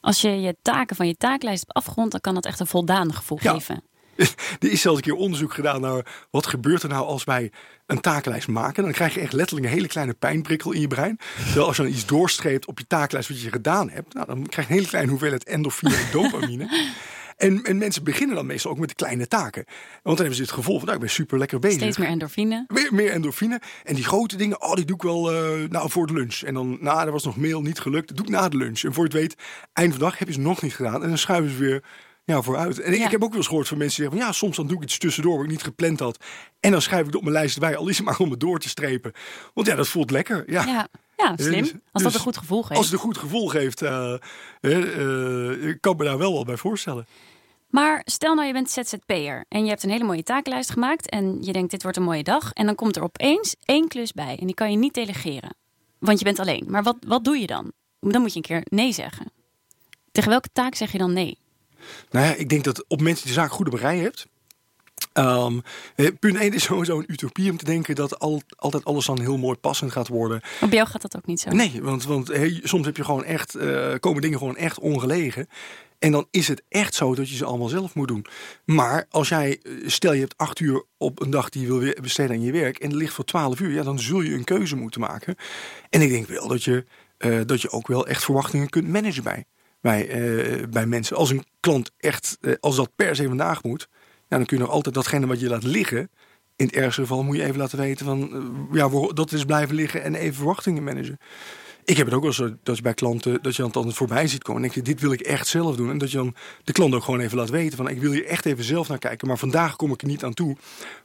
Als 0.00 0.20
je 0.20 0.40
je 0.40 0.56
taken 0.62 0.96
van 0.96 1.06
je 1.06 1.16
taaklijst 1.16 1.60
hebt 1.66 1.72
afgerond, 1.72 2.10
dan 2.10 2.20
kan 2.20 2.34
dat 2.34 2.44
echt 2.44 2.60
een 2.60 2.66
voldaan 2.66 3.12
gevoel 3.14 3.38
Ja. 3.42 3.52
geven. 3.52 3.82
Er 4.60 4.70
is 4.70 4.80
zelfs 4.80 4.98
een 4.98 5.04
keer 5.04 5.14
onderzoek 5.14 5.54
gedaan 5.54 5.80
naar 5.80 6.26
wat 6.30 6.46
gebeurt 6.46 6.82
er 6.82 6.88
nou 6.88 7.06
als 7.06 7.24
wij 7.24 7.52
een 7.86 8.00
takenlijst 8.00 8.48
maken. 8.48 8.82
Dan 8.82 8.92
krijg 8.92 9.14
je 9.14 9.20
echt 9.20 9.32
letterlijk 9.32 9.66
een 9.66 9.72
hele 9.72 9.88
kleine 9.88 10.14
pijnprikkel 10.14 10.72
in 10.72 10.80
je 10.80 10.88
brein. 10.88 11.18
Terwijl 11.44 11.66
als 11.66 11.76
je 11.76 11.82
dan 11.82 11.92
iets 11.92 12.06
doorstreept 12.06 12.66
op 12.66 12.78
je 12.78 12.86
taaklijst 12.86 13.28
wat 13.28 13.40
je 13.40 13.50
gedaan 13.50 13.90
hebt, 13.90 14.14
nou, 14.14 14.26
dan 14.26 14.46
krijg 14.46 14.66
je 14.66 14.72
een 14.72 14.78
hele 14.78 14.90
kleine 14.90 15.10
hoeveelheid 15.10 15.44
endorfine 15.44 15.96
en 15.96 16.10
dopamine. 16.12 16.68
En, 17.36 17.62
en 17.62 17.78
mensen 17.78 18.04
beginnen 18.04 18.36
dan 18.36 18.46
meestal 18.46 18.70
ook 18.70 18.78
met 18.78 18.88
de 18.88 18.94
kleine 18.94 19.28
taken. 19.28 19.64
Want 20.02 20.02
dan 20.02 20.16
hebben 20.16 20.34
ze 20.34 20.42
het 20.42 20.50
gevoel 20.50 20.76
van, 20.76 20.84
nou, 20.84 20.98
ik 20.98 21.04
ben 21.04 21.14
super 21.14 21.38
lekker 21.38 21.58
bezig. 21.58 21.80
Steeds 21.80 21.98
meer 21.98 22.08
endorfine. 22.08 22.64
Meer, 22.68 22.94
meer 22.94 23.10
endorfine. 23.10 23.60
En 23.84 23.94
die 23.94 24.04
grote 24.04 24.36
dingen, 24.36 24.62
oh, 24.62 24.74
die 24.74 24.84
doe 24.84 24.96
ik 24.96 25.02
wel 25.02 25.32
eh, 25.32 25.68
nou, 25.68 25.90
voor 25.90 26.06
de 26.06 26.12
lunch. 26.12 26.40
En 26.40 26.54
dan, 26.54 26.78
nou, 26.80 27.06
er 27.06 27.12
was 27.12 27.24
nog 27.24 27.36
mail 27.36 27.62
niet 27.62 27.78
gelukt. 27.78 28.08
Dat 28.08 28.16
doe 28.16 28.26
ik 28.26 28.32
na 28.32 28.48
de 28.48 28.56
lunch. 28.56 28.82
En 28.82 28.92
voor 28.92 29.04
je 29.04 29.10
het 29.10 29.20
weet, 29.20 29.36
eind 29.72 29.90
van 29.90 29.98
de 29.98 30.04
dag 30.04 30.18
heb 30.18 30.28
je 30.28 30.34
ze 30.34 30.40
nog 30.40 30.62
niet 30.62 30.74
gedaan. 30.74 31.02
En 31.02 31.08
dan 31.08 31.18
schuiven 31.18 31.50
ze 31.50 31.56
weer 31.56 31.82
ja, 32.24 32.42
vooruit. 32.42 32.80
En 32.80 32.94
Ja. 32.94 33.04
ik 33.04 33.10
heb 33.10 33.22
ook 33.22 33.28
wel 33.28 33.38
eens 33.38 33.46
gehoord 33.46 33.68
van 33.68 33.78
mensen 33.78 33.96
die 33.96 34.04
zeggen 34.10 34.22
van, 34.26 34.32
ja, 34.34 34.38
soms 34.38 34.56
dan 34.56 34.66
doe 34.66 34.76
ik 34.76 34.82
iets 34.82 34.98
tussendoor 34.98 35.34
wat 35.34 35.44
ik 35.44 35.50
niet 35.50 35.62
gepland 35.62 36.00
had. 36.00 36.24
En 36.60 36.70
dan 36.70 36.82
schrijf 36.82 37.00
ik 37.00 37.06
het 37.06 37.14
op 37.16 37.22
mijn 37.22 37.34
lijst 37.34 37.58
bij, 37.58 37.76
al 37.76 37.88
is 37.88 37.96
het 37.96 38.06
maar 38.06 38.18
om 38.18 38.30
het 38.30 38.40
door 38.40 38.58
te 38.58 38.68
strepen. 38.68 39.12
Want 39.54 39.66
ja, 39.66 39.74
dat 39.74 39.88
voelt 39.88 40.10
lekker. 40.10 40.44
Ja. 40.50 40.64
Ja, 40.64 40.88
ja 41.16 41.36
slim. 41.36 41.62
Dus- 41.62 41.72
Als 41.72 42.02
dat 42.02 42.02
dus 42.02 42.14
een 42.14 42.20
goed 42.20 42.36
gevoel 42.36 42.62
geeft. 42.62 42.76
Als 42.76 42.86
het 42.86 42.94
een 42.94 43.00
goed 43.00 43.18
gevoel 43.18 43.48
geeft, 43.48 43.82
eh, 43.82 44.14
eh, 44.60 45.50
eh, 45.50 45.68
ik 45.68 45.80
kan 45.80 45.96
me 45.96 46.04
daar 46.04 46.18
wel 46.18 46.32
wat 46.32 46.46
bij 46.46 46.56
voorstellen. 46.56 47.06
Maar 47.68 48.02
stel 48.04 48.34
nou 48.34 48.46
je 48.46 48.52
bent 48.52 48.70
ZZP'er 48.70 49.44
en 49.48 49.62
je 49.62 49.68
hebt 49.68 49.82
een 49.82 49.90
hele 49.90 50.04
mooie 50.04 50.22
takenlijst 50.22 50.70
gemaakt 50.70 51.10
en 51.10 51.42
je 51.42 51.52
denkt 51.52 51.70
dit 51.70 51.82
wordt 51.82 51.96
een 51.96 52.02
mooie 52.02 52.22
dag 52.22 52.52
en 52.52 52.66
dan 52.66 52.74
komt 52.74 52.96
er 52.96 53.02
opeens 53.02 53.56
één 53.64 53.88
klus 53.88 54.12
bij 54.12 54.36
en 54.40 54.46
die 54.46 54.54
kan 54.54 54.70
je 54.70 54.76
niet 54.76 54.94
delegeren. 54.94 55.54
Want 55.98 56.18
je 56.18 56.24
bent 56.24 56.38
alleen. 56.38 56.64
Maar 56.68 56.82
wat, 56.82 56.96
wat 57.06 57.24
doe 57.24 57.38
je 57.38 57.46
dan? 57.46 57.72
Dan 58.00 58.20
moet 58.20 58.30
je 58.30 58.36
een 58.36 58.42
keer 58.42 58.62
nee 58.64 58.92
zeggen. 58.92 59.32
Tegen 60.12 60.30
welke 60.30 60.48
taak 60.52 60.74
zeg 60.74 60.92
je 60.92 60.98
dan 60.98 61.12
nee? 61.12 61.38
Nou 62.10 62.26
ja, 62.26 62.34
ik 62.34 62.48
denk 62.48 62.64
dat 62.64 62.84
op 62.88 63.00
je 63.00 63.14
de 63.14 63.32
zaak 63.32 63.52
goed 63.52 63.66
op 63.66 63.74
rij 63.74 63.98
hebt. 63.98 64.26
ehm, 65.12 65.58
eh, 65.96 66.06
punt 66.20 66.36
1 66.36 66.52
is 66.52 66.62
sowieso 66.72 66.98
een 66.98 67.12
utopie 67.12 67.50
om 67.50 67.56
te 67.56 67.64
denken 67.64 67.94
dat 67.94 68.18
al, 68.18 68.42
altijd 68.56 68.84
alles 68.84 69.06
dan 69.06 69.20
heel 69.20 69.38
mooi 69.38 69.56
passend 69.56 69.92
gaat 69.92 70.08
worden. 70.08 70.40
Bij 70.60 70.68
jou 70.68 70.88
gaat 70.88 71.02
dat 71.02 71.16
ook 71.16 71.26
niet 71.26 71.40
zo. 71.40 71.50
Nee, 71.50 71.82
want, 71.82 72.04
want 72.04 72.28
hey, 72.28 72.60
soms 72.62 72.86
heb 72.86 72.96
je 72.96 73.04
gewoon 73.04 73.24
echt, 73.24 73.54
eh, 73.54 73.94
komen 74.00 74.22
dingen 74.22 74.38
gewoon 74.38 74.56
echt 74.56 74.78
ongelegen. 74.78 75.48
En 75.98 76.12
dan 76.12 76.26
is 76.30 76.48
het 76.48 76.62
echt 76.68 76.94
zo 76.94 77.14
dat 77.14 77.28
je 77.30 77.36
ze 77.36 77.44
allemaal 77.44 77.68
zelf 77.68 77.94
moet 77.94 78.08
doen. 78.08 78.26
Maar 78.64 79.06
als 79.10 79.28
jij, 79.28 79.60
eh, 79.62 79.72
stel 79.86 80.12
je 80.12 80.20
hebt 80.20 80.36
acht 80.36 80.60
uur 80.60 80.84
op 80.98 81.20
een 81.20 81.30
dag 81.30 81.48
die 81.48 81.62
je 81.62 81.78
wil 81.78 81.92
besteden 82.02 82.36
aan 82.36 82.42
je 82.42 82.52
werk. 82.52 82.78
en 82.78 82.88
het 82.88 82.98
ligt 82.98 83.14
voor 83.14 83.24
twaalf 83.24 83.60
uur, 83.60 83.70
ja, 83.70 83.82
dan 83.82 83.98
zul 83.98 84.20
je 84.20 84.34
een 84.34 84.44
keuze 84.44 84.76
moeten 84.76 85.00
maken. 85.00 85.36
En 85.90 86.00
ik 86.00 86.08
denk 86.08 86.26
wel 86.26 86.48
dat 86.48 86.64
je, 86.64 86.84
dat 87.46 87.62
je 87.62 87.70
ook 87.70 87.86
wel 87.86 88.06
echt 88.06 88.24
verwachtingen 88.24 88.68
kunt 88.68 88.88
managen 88.88 89.22
bij, 89.22 89.44
bij, 89.84 90.08
eh, 90.08 90.68
bij 90.68 90.86
mensen. 90.86 91.16
Als 91.16 91.30
een 91.30 91.44
klant 91.60 91.90
echt, 91.98 92.38
eh, 92.40 92.52
als 92.60 92.76
dat 92.76 92.90
per 92.96 93.16
se 93.16 93.28
vandaag 93.28 93.62
moet, 93.62 93.88
ja, 94.28 94.36
dan 94.36 94.46
kun 94.46 94.56
je 94.56 94.62
nog 94.62 94.72
altijd 94.72 94.94
datgene 94.94 95.26
wat 95.26 95.40
je 95.40 95.48
laat 95.48 95.62
liggen. 95.62 96.10
In 96.56 96.66
het 96.66 96.74
ergste 96.74 97.00
geval 97.00 97.22
moet 97.22 97.36
je 97.36 97.44
even 97.44 97.58
laten 97.58 97.78
weten 97.78 98.06
van, 98.06 98.32
eh, 98.32 98.76
ja, 98.76 98.88
dat 99.14 99.32
is 99.32 99.44
blijven 99.44 99.74
liggen 99.74 100.02
en 100.02 100.14
even 100.14 100.34
verwachtingen 100.34 100.84
managen. 100.84 101.18
Ik 101.84 101.96
heb 101.96 102.06
het 102.06 102.14
ook 102.14 102.22
wel 102.22 102.32
zo 102.32 102.54
dat 102.62 102.76
je 102.76 102.82
bij 102.82 102.94
klanten 102.94 103.42
dat 103.42 103.56
je 103.56 103.62
dan 103.62 103.72
altijd 103.72 103.94
voorbij 103.94 104.26
ziet 104.26 104.42
komen. 104.42 104.62
En 104.62 104.68
denk 104.68 104.86
je, 104.86 104.92
dit 104.92 105.00
wil 105.00 105.12
ik 105.12 105.20
echt 105.20 105.46
zelf 105.46 105.76
doen. 105.76 105.90
En 105.90 105.98
dat 105.98 106.10
je 106.10 106.16
dan 106.16 106.34
de 106.64 106.72
klant 106.72 106.94
ook 106.94 107.04
gewoon 107.04 107.20
even 107.20 107.36
laat 107.36 107.50
weten 107.50 107.76
van 107.76 107.88
ik 107.88 108.00
wil 108.00 108.12
hier 108.12 108.26
echt 108.26 108.46
even 108.46 108.64
zelf 108.64 108.88
naar 108.88 108.98
kijken. 108.98 109.28
Maar 109.28 109.38
vandaag 109.38 109.76
kom 109.76 109.92
ik 109.92 110.02
er 110.02 110.08
niet 110.08 110.24
aan 110.24 110.34
toe. 110.34 110.56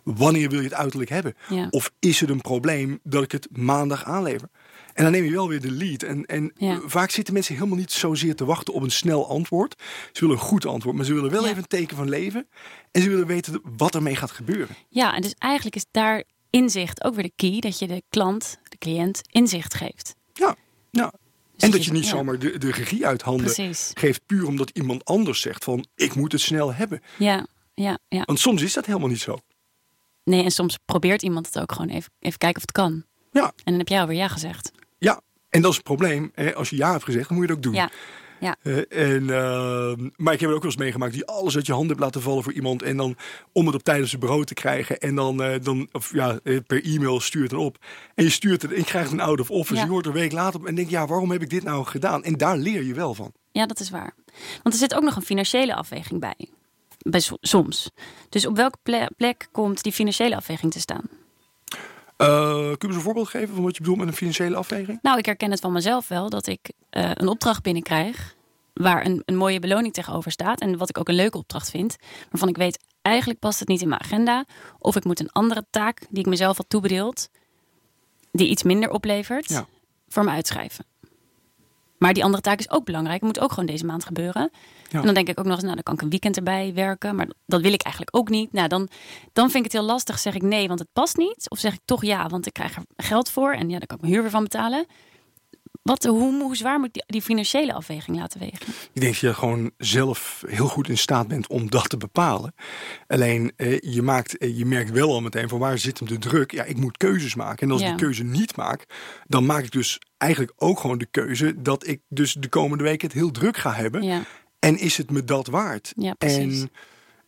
Wanneer 0.03 0.49
wil 0.49 0.59
je 0.59 0.65
het 0.65 0.73
uiterlijk 0.73 1.09
hebben? 1.09 1.35
Ja. 1.49 1.67
Of 1.69 1.91
is 1.99 2.19
het 2.19 2.29
een 2.29 2.41
probleem 2.41 2.99
dat 3.03 3.23
ik 3.23 3.31
het 3.31 3.47
maandag 3.51 4.05
aanlever? 4.05 4.49
En 4.99 5.05
dan 5.05 5.13
neem 5.13 5.23
je 5.23 5.31
wel 5.31 5.47
weer 5.49 5.61
de 5.61 5.71
lead. 5.71 6.03
En, 6.03 6.25
en 6.25 6.51
Ja. 6.55 6.79
vaak 6.85 7.11
zitten 7.11 7.33
mensen 7.33 7.55
helemaal 7.55 7.77
niet 7.77 7.91
zozeer 7.91 8.35
te 8.35 8.45
wachten 8.45 8.73
op 8.73 8.81
een 8.83 8.91
snel 8.91 9.29
antwoord. 9.29 9.81
Ze 10.11 10.19
willen 10.19 10.35
een 10.35 10.41
goed 10.41 10.65
antwoord, 10.65 10.95
maar 10.95 11.05
ze 11.05 11.13
willen 11.13 11.31
wel 11.31 11.41
Ja. 11.43 11.47
even 11.47 11.61
een 11.61 11.67
teken 11.67 11.97
van 11.97 12.09
leven. 12.09 12.47
En 12.91 13.01
ze 13.01 13.09
willen 13.09 13.27
weten 13.27 13.61
wat 13.77 13.95
ermee 13.95 14.15
gaat 14.15 14.31
gebeuren. 14.31 14.75
Ja, 14.89 15.15
en 15.15 15.21
dus 15.21 15.33
eigenlijk 15.37 15.75
is 15.75 15.85
daar 15.91 16.23
inzicht 16.49 17.03
ook 17.03 17.13
weer 17.15 17.23
de 17.23 17.31
key. 17.35 17.59
Dat 17.59 17.79
je 17.79 17.87
de 17.87 18.03
klant, 18.09 18.57
de 18.63 18.77
cliënt, 18.77 19.21
inzicht 19.31 19.73
geeft. 19.73 20.15
Ja, 20.33 20.55
ja. 20.91 21.13
Dus 21.53 21.63
En 21.63 21.71
dat 21.71 21.85
je 21.85 21.91
niet 21.91 22.03
ja, 22.03 22.09
zomaar 22.09 22.39
de, 22.39 22.57
de 22.57 22.71
regie 22.71 23.05
uit 23.07 23.21
handen 23.21 23.45
Precies. 23.53 23.91
geeft 23.93 24.25
puur 24.25 24.47
omdat 24.47 24.69
iemand 24.69 25.05
anders 25.05 25.41
zegt 25.41 25.63
van 25.63 25.85
ik 25.95 26.15
moet 26.15 26.31
het 26.31 26.41
snel 26.41 26.73
hebben. 26.73 27.01
Ja, 27.17 27.47
ja, 27.73 27.99
ja. 28.07 28.21
Want 28.25 28.39
soms 28.39 28.61
is 28.61 28.73
dat 28.73 28.85
helemaal 28.85 29.07
niet 29.09 29.19
zo. 29.21 29.39
Nee, 30.23 30.43
en 30.43 30.51
soms 30.51 30.77
probeert 30.85 31.21
iemand 31.21 31.45
het 31.45 31.59
ook 31.59 31.71
gewoon 31.71 31.89
even, 31.89 32.11
even 32.19 32.37
kijken 32.37 32.55
of 32.57 32.61
het 32.61 32.71
kan. 32.71 33.03
Ja, 33.31 33.43
En 33.45 33.51
dan 33.63 33.77
heb 33.77 33.87
jij 33.87 34.01
alweer 34.01 34.17
ja 34.17 34.27
gezegd. 34.27 34.71
Ja. 34.99 35.21
En 35.49 35.61
dat 35.61 35.69
is 35.71 35.75
het 35.77 35.85
probleem. 35.85 36.31
Hè? 36.35 36.55
Als 36.55 36.69
je 36.69 36.75
ja 36.75 36.91
hebt 36.91 37.03
gezegd, 37.03 37.27
dan 37.29 37.37
moet 37.37 37.47
je 37.47 37.53
het 37.53 37.65
ook 37.65 37.73
doen. 37.73 37.81
Ja, 37.81 37.89
ja. 38.39 38.55
Eh, 38.61 39.13
en, 39.15 39.29
eh, 39.29 40.07
maar 40.15 40.33
ik 40.33 40.39
heb 40.39 40.49
er 40.49 40.55
ook 40.55 40.61
wel 40.61 40.71
eens 40.71 40.79
meegemaakt 40.79 41.13
die 41.13 41.25
alles 41.25 41.55
uit 41.55 41.65
je 41.65 41.73
hand 41.73 41.87
hebt 41.87 41.99
laten 41.99 42.21
vallen 42.21 42.43
voor 42.43 42.53
iemand. 42.53 42.81
En 42.83 42.97
dan 42.97 43.15
om 43.51 43.65
het 43.65 43.75
op 43.75 43.83
tijd 43.83 44.01
op 44.01 44.07
zijn 44.07 44.21
bureau 44.21 44.45
te 44.45 44.53
krijgen. 44.53 44.99
En 44.99 45.15
dan, 45.15 45.43
eh, 45.43 45.59
dan 45.61 45.89
of, 45.91 46.13
ja, 46.13 46.39
eh, 46.43 46.57
per 46.67 46.83
e-mail 46.83 47.19
stuurt 47.19 47.51
het 47.51 47.59
op. 47.59 47.77
En 48.15 48.23
je 48.23 48.29
stuurt 48.29 48.61
het 48.61 48.71
en 48.71 48.77
je 48.77 48.83
krijgt 48.83 49.11
een 49.11 49.19
out 49.19 49.39
of 49.39 49.51
office. 49.51 49.75
Ja. 49.79 49.83
Je 49.83 49.89
hoort 49.89 50.05
er 50.05 50.11
een 50.11 50.17
week 50.17 50.31
later 50.31 50.59
op 50.59 50.65
en 50.65 50.75
denk 50.75 50.89
ja, 50.89 51.07
waarom 51.07 51.31
heb 51.31 51.41
ik 51.41 51.49
dit 51.49 51.63
nou 51.63 51.85
gedaan? 51.85 52.23
En 52.23 52.33
daar 52.37 52.57
leer 52.57 52.83
je 52.83 52.93
wel 52.93 53.13
van. 53.13 53.31
Ja, 53.51 53.65
dat 53.65 53.79
is 53.79 53.89
waar. 53.89 54.13
Want 54.63 54.75
er 54.75 54.81
zit 54.81 54.95
ook 54.95 55.03
nog 55.03 55.15
een 55.15 55.21
financiële 55.21 55.75
afweging 55.75 56.19
bij. 56.19 56.49
bij 56.99 57.19
so- 57.19 57.37
soms. 57.41 57.89
Dus 58.29 58.45
op 58.45 58.55
welke 58.55 58.77
ple- 58.83 59.09
plek 59.17 59.47
komt 59.51 59.83
die 59.83 59.91
financiële 59.91 60.35
afweging 60.35 60.71
te 60.71 60.79
staan? 60.79 61.09
Eh, 62.19 62.27
kun 62.55 62.75
je 62.77 62.87
eens 62.87 62.95
een 62.95 63.01
voorbeeld 63.01 63.27
geven 63.27 63.55
van 63.55 63.63
wat 63.63 63.73
je 63.75 63.81
bedoelt 63.81 63.99
met 63.99 64.07
een 64.07 64.13
financiële 64.13 64.55
afweging? 64.55 64.99
Nou, 65.01 65.17
ik 65.17 65.25
herken 65.25 65.51
het 65.51 65.59
van 65.59 65.71
mezelf 65.71 66.07
wel 66.07 66.29
dat 66.29 66.47
ik 66.47 66.71
eh, 66.89 67.11
een 67.13 67.27
opdracht 67.27 67.63
binnenkrijg 67.63 68.35
waar 68.73 69.05
een, 69.05 69.21
een 69.25 69.35
mooie 69.35 69.59
beloning 69.59 69.93
tegenover 69.93 70.31
staat 70.31 70.59
en 70.59 70.77
wat 70.77 70.89
ik 70.89 70.97
ook 70.97 71.07
een 71.09 71.15
leuke 71.15 71.37
opdracht 71.37 71.69
vind, 71.69 71.95
waarvan 72.29 72.49
ik 72.49 72.57
weet 72.57 72.79
eigenlijk 73.01 73.39
past 73.39 73.59
het 73.59 73.67
niet 73.67 73.81
in 73.81 73.87
mijn 73.89 74.01
agenda 74.01 74.45
of 74.77 74.95
ik 74.95 75.03
moet 75.03 75.19
een 75.19 75.31
andere 75.31 75.65
taak 75.69 75.99
die 76.09 76.19
ik 76.19 76.25
mezelf 76.29 76.57
had 76.57 76.69
toebedeeld, 76.69 77.29
die 78.31 78.47
iets 78.49 78.63
minder 78.63 78.89
oplevert, 78.89 79.49
Ja. 79.49 79.65
voor 80.07 80.23
me 80.23 80.29
uitschrijven. 80.31 80.85
Maar 81.99 82.13
die 82.13 82.23
andere 82.23 82.41
taak 82.41 82.59
is 82.59 82.71
ook 82.71 82.85
belangrijk, 82.85 83.21
moet 83.21 83.39
ook 83.39 83.49
gewoon 83.49 83.65
deze 83.65 83.85
maand 83.85 84.05
gebeuren. 84.05 84.51
Ja. 84.89 84.99
En 84.99 85.05
dan 85.05 85.13
denk 85.13 85.27
ik 85.27 85.39
ook 85.39 85.45
nog 85.45 85.53
eens, 85.53 85.63
nou 85.63 85.75
dan 85.75 85.83
kan 85.83 85.93
ik 85.93 86.01
een 86.01 86.09
weekend 86.09 86.37
erbij 86.37 86.73
werken, 86.73 87.15
maar 87.15 87.27
dat 87.45 87.61
wil 87.61 87.73
ik 87.73 87.81
eigenlijk 87.81 88.17
ook 88.17 88.29
niet. 88.29 88.53
Nou, 88.53 88.67
dan, 88.67 88.89
dan 89.33 89.49
vind 89.49 89.65
ik 89.65 89.71
het 89.71 89.81
heel 89.81 89.89
lastig, 89.89 90.19
zeg 90.19 90.35
ik 90.35 90.41
nee, 90.41 90.67
want 90.67 90.79
het 90.79 90.87
past 90.93 91.17
niet. 91.17 91.49
Of 91.49 91.59
zeg 91.59 91.73
ik 91.73 91.79
toch 91.85 92.05
ja, 92.05 92.27
want 92.27 92.45
ik 92.45 92.53
krijg 92.53 92.75
er 92.75 92.83
geld 92.95 93.29
voor 93.29 93.53
en 93.53 93.69
ja, 93.69 93.77
daar 93.77 93.87
kan 93.87 93.95
ik 93.95 94.01
mijn 94.01 94.13
huur 94.13 94.21
weer 94.21 94.31
van 94.31 94.43
betalen. 94.43 94.85
Wat, 95.81 96.03
hoe, 96.03 96.41
hoe 96.41 96.55
zwaar 96.55 96.79
moet 96.79 96.93
die, 96.93 97.03
die 97.05 97.21
financiële 97.21 97.73
afweging 97.73 98.17
laten 98.17 98.39
wegen? 98.39 98.67
Ik 98.93 99.01
denk 99.01 99.11
dat 99.13 99.17
je 99.21 99.33
gewoon 99.33 99.71
zelf 99.77 100.43
heel 100.47 100.67
goed 100.67 100.89
in 100.89 100.97
staat 100.97 101.27
bent 101.27 101.47
om 101.47 101.69
dat 101.69 101.89
te 101.89 101.97
bepalen. 101.97 102.53
Alleen 103.07 103.51
eh, 103.55 103.79
je, 103.79 104.01
maakt, 104.01 104.37
eh, 104.37 104.57
je 104.57 104.65
merkt 104.65 104.91
wel 104.91 105.13
al 105.13 105.21
meteen 105.21 105.49
van 105.49 105.59
waar 105.59 105.77
zit 105.77 105.99
hem 105.99 106.07
de 106.07 106.17
druk. 106.17 106.51
Ja, 106.51 106.63
ik 106.63 106.77
moet 106.77 106.97
keuzes 106.97 107.35
maken. 107.35 107.67
En 107.67 107.73
als 107.73 107.81
ik 107.81 107.87
die 107.87 107.95
keuze 107.95 108.23
niet 108.23 108.55
maak, 108.55 108.85
dan 109.27 109.45
maak 109.45 109.63
ik 109.63 109.71
dus 109.71 109.99
eigenlijk 110.17 110.53
ook 110.55 110.79
gewoon 110.79 110.97
de 110.97 111.07
keuze 111.11 111.61
dat 111.61 111.87
ik 111.87 112.01
dus 112.09 112.33
de 112.33 112.49
komende 112.49 112.83
week 112.83 113.01
het 113.01 113.13
heel 113.13 113.31
druk 113.31 113.57
ga 113.57 113.73
hebben. 113.73 114.03
Ja, 114.03 114.23
En 114.59 114.77
is 114.77 114.97
het 114.97 115.11
me 115.11 115.23
dat 115.23 115.47
waard? 115.47 115.93
Ja, 115.95 116.13
precies. 116.13 116.61
En 116.61 116.71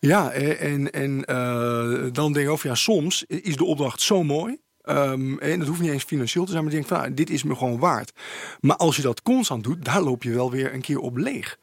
ja, 0.02 0.32
eh, 0.32 0.74
en, 0.74 0.92
en 0.92 1.26
eh, 1.26 2.12
dan 2.12 2.34
denk 2.34 2.46
ik 2.46 2.52
over 2.52 2.68
ja, 2.68 2.76
soms 2.76 3.24
is 3.28 3.56
de 3.56 3.64
opdracht 3.64 4.02
zo 4.02 4.24
mooi. 4.24 4.58
Ehm, 4.84 5.38
en 5.38 5.60
dat 5.60 5.67
hoeft 5.67 5.82
niet 5.82 5.91
eens 5.91 6.04
financieel 6.04 6.46
te 6.46 6.52
zijn, 6.52 6.63
maar 6.63 6.74
je 6.74 6.78
denkt 6.78 6.94
van 6.94 7.02
nou, 7.02 7.13
dit 7.13 7.30
is 7.30 7.44
me 7.44 7.56
gewoon 7.56 7.80
waard. 7.80 8.13
Maar 8.60 8.76
als 8.76 8.96
je 8.96 9.02
dat 9.02 9.22
constant 9.22 9.63
doet, 9.63 9.86
daar 9.86 10.02
loop 10.02 10.24
je 10.24 10.34
wel 10.34 10.52
weer 10.52 10.74
een 10.74 10.82
keer 10.82 11.00
op 11.00 11.17
leeg. 11.17 11.58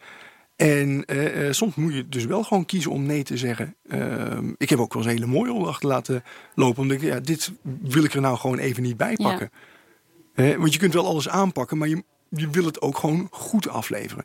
En 0.56 1.04
eh, 1.04 1.46
eh, 1.46 1.52
soms 1.52 1.74
moet 1.74 1.94
je 1.94 2.08
dus 2.08 2.24
wel 2.24 2.42
gewoon 2.42 2.66
kiezen 2.66 2.90
om 2.90 3.06
nee 3.06 3.22
te 3.22 3.36
zeggen. 3.36 3.74
Ehm, 3.88 4.52
ik 4.56 4.70
heb 4.70 4.78
ook 4.78 4.94
wel 4.94 5.02
eens 5.02 5.12
hele 5.12 5.26
mooie 5.26 5.52
opdrachten 5.52 5.88
laten 5.88 6.24
lopen. 6.54 6.82
Omdat 6.82 6.96
ik, 6.96 7.02
ja, 7.02 7.20
dit 7.20 7.52
wil 7.80 8.04
ik 8.04 8.14
er 8.14 8.20
nou 8.20 8.36
gewoon 8.36 8.58
even 8.58 8.82
niet 8.82 8.96
bij 8.96 9.16
pakken. 9.16 9.50
Want 10.34 10.72
je 10.72 10.78
kunt 10.78 10.94
wel 10.94 11.06
alles 11.06 11.28
aanpakken, 11.28 11.78
maar 11.78 11.88
je, 11.88 12.04
je 12.28 12.50
wil 12.50 12.64
het 12.64 12.80
ook 12.80 12.98
gewoon 12.98 13.28
goed 13.30 13.68
afleveren. 13.68 14.24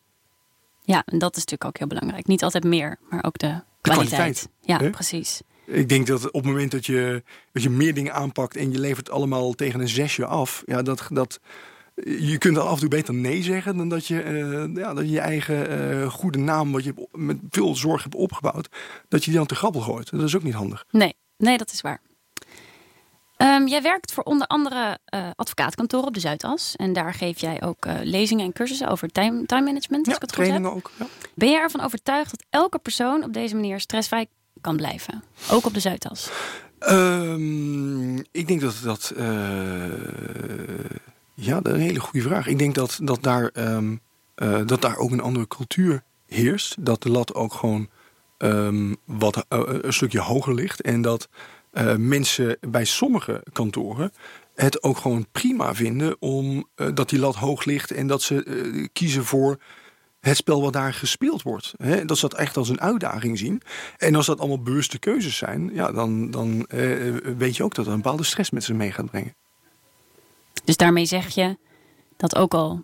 ja, 0.84 1.04
en 1.06 1.20
dat 1.20 1.36
is 1.36 1.46
natuurlijk 1.46 1.66
ook 1.66 1.78
heel 1.78 1.88
belangrijk. 1.88 2.28
Niet 2.28 2.44
altijd 2.44 2.64
meer, 2.64 2.98
maar 3.10 3.24
ook 3.24 3.38
de 3.38 3.62
kwaliteit. 3.82 4.10
kwaliteit, 4.10 4.50
ja, 4.62 4.90
precies. 4.90 5.42
Ik 5.66 5.90
denk 5.90 6.08
dat 6.08 6.26
op 6.28 6.34
het 6.34 6.46
moment 6.52 6.72
dat 6.72 6.86
je, 6.86 7.24
dat 7.52 7.64
je 7.64 7.70
meer 7.70 7.94
dingen 7.94 8.14
aanpakt 8.14 8.56
en 8.56 8.72
je 8.72 8.80
levert 8.80 9.10
allemaal 9.10 9.54
tegen 9.54 9.80
een 9.80 9.88
zesje 9.90 10.26
af, 10.26 10.64
ja, 10.66 10.82
dat, 10.82 11.08
dat, 11.10 11.40
je 12.06 12.38
kunt 12.38 12.56
dan 12.56 12.68
af 12.68 12.74
en 12.74 12.80
toe 12.80 12.90
beter 12.90 13.14
nee 13.14 13.44
zeggen 13.44 13.78
dan 13.78 13.90
dat 13.90 14.08
je 14.08 14.22
eh, 14.22 14.76
ja, 14.84 14.94
dat 14.94 15.04
je, 15.04 15.12
je 15.12 15.20
eigen 15.20 15.70
eh, 16.02 16.10
goede 16.12 16.38
naam, 16.40 16.72
wat 16.72 16.84
je 16.84 16.94
met 17.12 17.38
veel 17.50 17.76
zorg 17.76 18.04
hebt 18.04 18.16
opgebouwd, 18.16 18.68
dat 19.08 19.24
je 19.24 19.30
die 19.30 19.40
dan 19.40 19.48
te 19.48 19.56
grabbel 19.56 19.82
gooit. 19.82 20.12
Dat 20.12 20.22
is 20.22 20.36
ook 20.36 20.44
niet 20.44 20.54
handig. 20.54 20.86
Nee, 20.92 21.14
nee, 21.38 21.58
dat 21.58 21.72
is 21.72 21.82
waar. 21.82 22.02
Ehm, 23.38 23.68
jij 23.68 23.82
werkt 23.82 24.12
voor 24.14 24.24
onder 24.24 24.48
andere 24.48 24.98
eh 25.06 25.30
advocaatkantoren 25.36 26.08
op 26.08 26.14
de 26.14 26.20
Zuidas. 26.20 26.76
En 26.76 26.94
daar 26.94 27.14
geef 27.14 27.40
jij 27.40 27.62
ook 27.62 27.86
lezingen 28.04 28.46
en 28.46 28.54
cursussen 28.54 28.88
over 28.88 29.08
time, 29.10 29.46
time 29.46 29.64
management. 29.66 30.08
Als 30.08 30.16
Ja, 30.18 30.22
ik 30.22 30.22
het 30.22 30.36
goed 30.36 30.46
heb. 30.46 30.56
trainingen 30.56 30.76
ook. 30.76 30.92
Ja. 31.00 31.06
Ben 31.36 31.50
je 31.50 31.58
ervan 31.58 31.82
overtuigd 31.82 32.30
dat 32.32 32.46
elke 32.50 32.80
persoon 32.80 33.24
op 33.24 33.34
deze 33.34 33.56
manier 33.56 33.80
stressvrij 33.80 34.28
kan 34.64 34.76
blijven? 34.78 35.24
Ook 35.52 35.66
op 35.66 35.74
de 35.74 35.80
Zuidas? 35.80 36.30
Ehm, 36.80 38.18
ik 38.18 38.48
denk 38.48 38.62
dat 38.62 38.76
dat. 38.84 39.14
eh, 39.18 39.26
ja, 41.34 41.62
dat 41.62 41.74
is 41.74 41.80
een 41.80 41.88
hele 41.88 42.00
goede 42.00 42.28
vraag. 42.28 42.48
Ik 42.48 42.60
denk 42.60 42.76
dat, 42.76 43.00
dat, 43.04 43.24
daar, 43.24 43.48
ehm, 43.48 43.96
eh, 44.36 44.62
dat 44.66 44.82
daar 44.82 44.98
ook 44.98 45.12
een 45.12 45.22
andere 45.22 45.48
cultuur 45.48 46.04
heerst. 46.28 46.86
Dat 46.86 47.04
de 47.04 47.10
lat 47.10 47.34
ook 47.34 47.54
gewoon 47.54 47.90
ehm, 48.38 48.94
wat 49.06 49.46
eh, 49.50 49.60
een 49.66 49.94
stukje 49.94 50.20
hoger 50.20 50.54
ligt. 50.54 50.82
En 50.82 51.02
dat 51.02 51.30
mensen 51.98 52.58
bij 52.70 52.86
sommige 52.86 53.44
kantoren 53.52 54.12
het 54.56 54.84
ook 54.84 54.98
gewoon 54.98 55.28
prima 55.32 55.76
vinden 55.76 56.16
om 56.20 56.68
dat 56.94 57.10
die 57.10 57.20
lat 57.20 57.36
hoog 57.36 57.66
ligt 57.66 57.92
en 57.92 58.08
dat 58.08 58.22
ze 58.22 58.90
kiezen 58.94 59.26
voor 59.26 59.58
het 60.30 60.38
spel 60.38 60.62
wat 60.62 60.74
daar 60.74 60.94
gespeeld 60.94 61.42
wordt. 61.42 61.74
Hè? 61.78 62.06
Dat 62.06 62.18
ze 62.18 62.28
dat 62.28 62.40
echt 62.40 62.58
als 62.58 62.70
een 62.70 62.82
uitdaging 62.82 63.38
zien. 63.38 63.62
En 63.98 64.16
als 64.16 64.26
dat 64.26 64.40
allemaal 64.40 64.62
bewuste 64.62 65.00
keuzes 65.00 65.38
zijn, 65.38 65.70
ja, 65.74 65.92
dan, 65.92 66.32
dan 66.32 66.66
eh, 66.66 67.16
weet 67.38 67.56
je 67.56 67.64
ook 67.64 67.76
dat 67.76 67.86
er 67.86 67.92
een 67.92 68.02
bepaalde 68.02 68.24
stress 68.24 68.50
met 68.50 68.64
zich 68.64 68.76
mee 68.76 68.92
gaat 68.92 69.06
brengen. 69.06 69.36
Dus 70.64 70.78
daarmee 70.78 71.06
zeg 71.06 71.36
je 71.36 71.58
dat 72.18 72.36
ook 72.36 72.54
al 72.54 72.84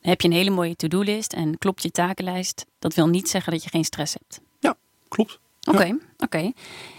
heb 0.00 0.20
je 0.20 0.28
een 0.28 0.34
hele 0.34 0.50
mooie 0.50 0.76
to-do-list 0.76 1.32
en 1.32 1.58
klopt 1.58 1.82
je 1.82 1.90
takenlijst, 1.90 2.66
dat 2.78 2.94
wil 2.94 3.08
niet 3.08 3.28
zeggen 3.28 3.52
dat 3.52 3.62
je 3.62 3.70
geen 3.70 3.84
stress 3.84 4.14
hebt. 4.14 4.40
Ja, 4.58 4.76
klopt. 5.08 5.38
Oké, 5.68 5.98
oké. 6.18 6.52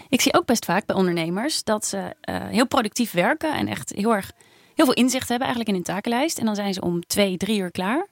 Ik 0.08 0.20
zie 0.20 0.34
ook 0.34 0.46
best 0.46 0.64
vaak 0.64 0.86
bij 0.86 0.96
ondernemers 0.96 1.64
dat 1.64 1.86
ze 1.86 2.14
eh, 2.20 2.46
heel 2.48 2.66
productief 2.66 3.12
werken 3.12 3.54
en 3.54 3.68
echt 3.68 3.92
heel 3.94 4.14
erg 4.14 4.32
heel 4.74 4.84
veel 4.84 4.94
inzicht 4.94 5.28
hebben 5.28 5.46
eigenlijk 5.46 5.68
in 5.68 5.84
hun 5.84 5.94
takenlijst. 5.94 6.38
En 6.38 6.44
dan 6.44 6.54
zijn 6.54 6.74
ze 6.74 6.80
om 6.80 7.06
twee, 7.06 7.36
drie 7.36 7.58
uur 7.58 7.70
klaar, 7.70 8.06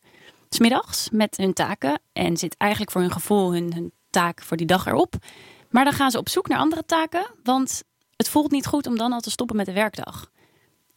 smiddags, 0.54 1.08
met 1.10 1.36
hun 1.36 1.52
taken. 1.52 2.00
En 2.12 2.36
zit 2.36 2.56
eigenlijk 2.56 2.92
voor 2.92 3.00
hun 3.00 3.12
gevoel 3.12 3.52
hun, 3.52 3.74
hun 3.74 3.92
taak 4.10 4.42
voor 4.42 4.56
die 4.56 4.66
dag 4.66 4.86
erop. 4.86 5.14
Maar 5.70 5.84
dan 5.84 5.92
gaan 5.92 6.10
ze 6.10 6.18
op 6.18 6.28
zoek 6.28 6.48
naar 6.48 6.58
andere 6.58 6.84
taken, 6.86 7.26
want 7.42 7.82
het 8.16 8.28
voelt 8.28 8.50
niet 8.50 8.66
goed 8.66 8.86
om 8.86 8.96
dan 8.96 9.12
al 9.12 9.20
te 9.20 9.30
stoppen 9.30 9.56
met 9.56 9.66
de 9.66 9.72
werkdag. 9.72 10.30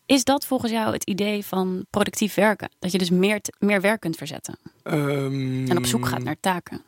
Is 0.06 0.24
dat 0.24 0.46
volgens 0.46 0.72
jou 0.72 0.94
het 0.94 1.04
idee 1.04 1.46
van 1.46 1.86
productief 1.90 2.34
werken? 2.34 2.70
Dat 2.80 2.92
je 2.92 2.98
dus 2.98 3.10
meer, 3.10 3.42
meer 3.60 3.82
werk 3.82 4.00
kunt 4.00 4.16
verzetten 4.16 4.58
Ehm, 4.84 5.70
en 5.70 5.78
op 5.78 5.86
zoek 5.86 6.08
gaat 6.08 6.24
naar 6.24 6.40
taken? 6.40 6.82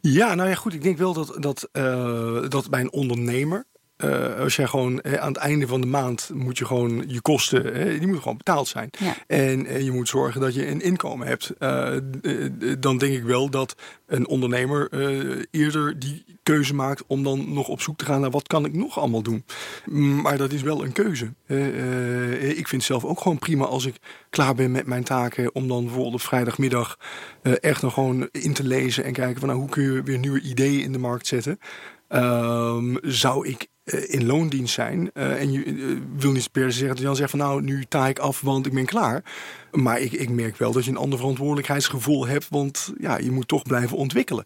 Ja, 0.00 0.34
nou 0.34 0.48
ja, 0.48 0.54
goed. 0.54 0.74
Ik 0.74 0.82
denk 0.82 0.98
wel 0.98 1.12
dat, 1.12 1.36
dat, 1.38 1.68
eh, 1.72 2.48
dat 2.48 2.70
bij 2.70 2.80
een 2.80 2.92
ondernemer 2.92 3.66
eh, 3.96 4.38
als 4.38 4.56
jij 4.56 4.66
gewoon 4.66 5.00
eh, 5.00 5.14
aan 5.14 5.28
het 5.28 5.36
einde 5.36 5.66
van 5.66 5.80
de 5.80 5.86
maand 5.86 6.30
moet 6.34 6.58
je 6.58 6.64
gewoon 6.64 7.04
je 7.06 7.20
kosten, 7.20 7.74
eh, 7.74 7.84
die 7.84 8.00
moeten 8.00 8.22
gewoon 8.22 8.36
betaald 8.36 8.68
zijn. 8.68 8.90
Ja. 8.98 9.14
En 9.26 9.84
je 9.84 9.92
moet 9.92 10.08
zorgen 10.08 10.40
dat 10.40 10.54
je 10.54 10.68
een 10.68 10.80
inkomen 10.80 11.26
hebt. 11.26 11.52
Dan 12.80 12.98
denk 12.98 13.14
ik 13.14 13.22
wel 13.22 13.50
dat 13.50 13.74
een 14.06 14.26
ondernemer 14.26 14.88
eerder 15.50 15.98
die 15.98 16.24
keuze 16.42 16.74
maakt 16.74 17.04
om 17.06 17.22
dan 17.22 17.52
nog 17.52 17.68
op 17.68 17.80
zoek 17.80 17.98
te 17.98 18.04
gaan 18.04 18.20
naar 18.20 18.30
wat 18.30 18.46
kan 18.46 18.64
ik 18.64 18.74
nog 18.74 18.98
allemaal 18.98 19.22
doen. 19.22 19.44
Mm, 19.84 20.20
Maar 20.22 20.36
dat 20.36 20.52
is 20.52 20.62
wel 20.62 20.84
een 20.84 20.92
keuze. 20.92 21.24
Ik 22.56 22.68
vind 22.68 22.70
het 22.70 22.82
zelf 22.82 23.04
ook 23.04 23.20
gewoon 23.20 23.38
prima 23.38 23.64
als 23.64 23.86
ik 23.86 23.96
klaar 24.30 24.54
ben 24.54 24.70
met 24.70 24.86
mijn 24.86 25.04
taken 25.04 25.54
om 25.54 25.68
dan 25.68 25.84
bijvoorbeeld 25.84 26.14
op 26.14 26.20
vrijdagmiddag 26.20 26.98
echt 27.42 27.82
nog 27.82 27.94
gewoon 27.94 28.28
in 28.32 28.52
te 28.52 28.64
lezen 28.64 29.04
en 29.04 29.12
kijken 29.12 29.38
van 29.38 29.48
nou, 29.48 29.60
hoe 29.60 29.70
kun 29.70 29.82
je 29.82 30.02
weer 30.02 30.18
nieuwe 30.18 30.40
ideeën 30.40 30.82
in 30.82 30.92
de 30.92 30.98
markt 30.98 31.26
zetten. 31.26 31.58
Ehm, 32.08 32.96
zou 33.02 33.48
ik 33.48 33.68
eh, 33.84 34.14
in 34.14 34.26
loondienst 34.26 34.74
zijn 34.74 35.10
eh, 35.12 35.40
en 35.40 35.52
je 35.52 35.64
eh, 35.64 35.74
wil 36.16 36.32
niet 36.32 36.52
per 36.52 36.72
se 36.72 36.78
zeggen 36.78 36.96
dat 36.96 37.04
Jan 37.04 37.16
zegt 37.16 37.30
van 37.30 37.38
nou 37.38 37.62
nu 37.62 37.84
taai 37.84 38.10
ik 38.10 38.18
af 38.18 38.40
want 38.40 38.66
ik 38.66 38.72
ben 38.72 38.84
klaar. 38.84 39.24
Maar 39.72 40.00
ik, 40.00 40.12
ik 40.12 40.28
merk 40.28 40.56
wel 40.56 40.72
dat 40.72 40.84
je 40.84 40.90
een 40.90 40.96
ander 40.96 41.18
verantwoordelijkheidsgevoel 41.18 42.26
hebt, 42.26 42.48
want 42.48 42.92
ja, 42.98 43.18
je 43.18 43.30
moet 43.30 43.48
toch 43.48 43.62
blijven 43.62 43.96
ontwikkelen. 43.96 44.44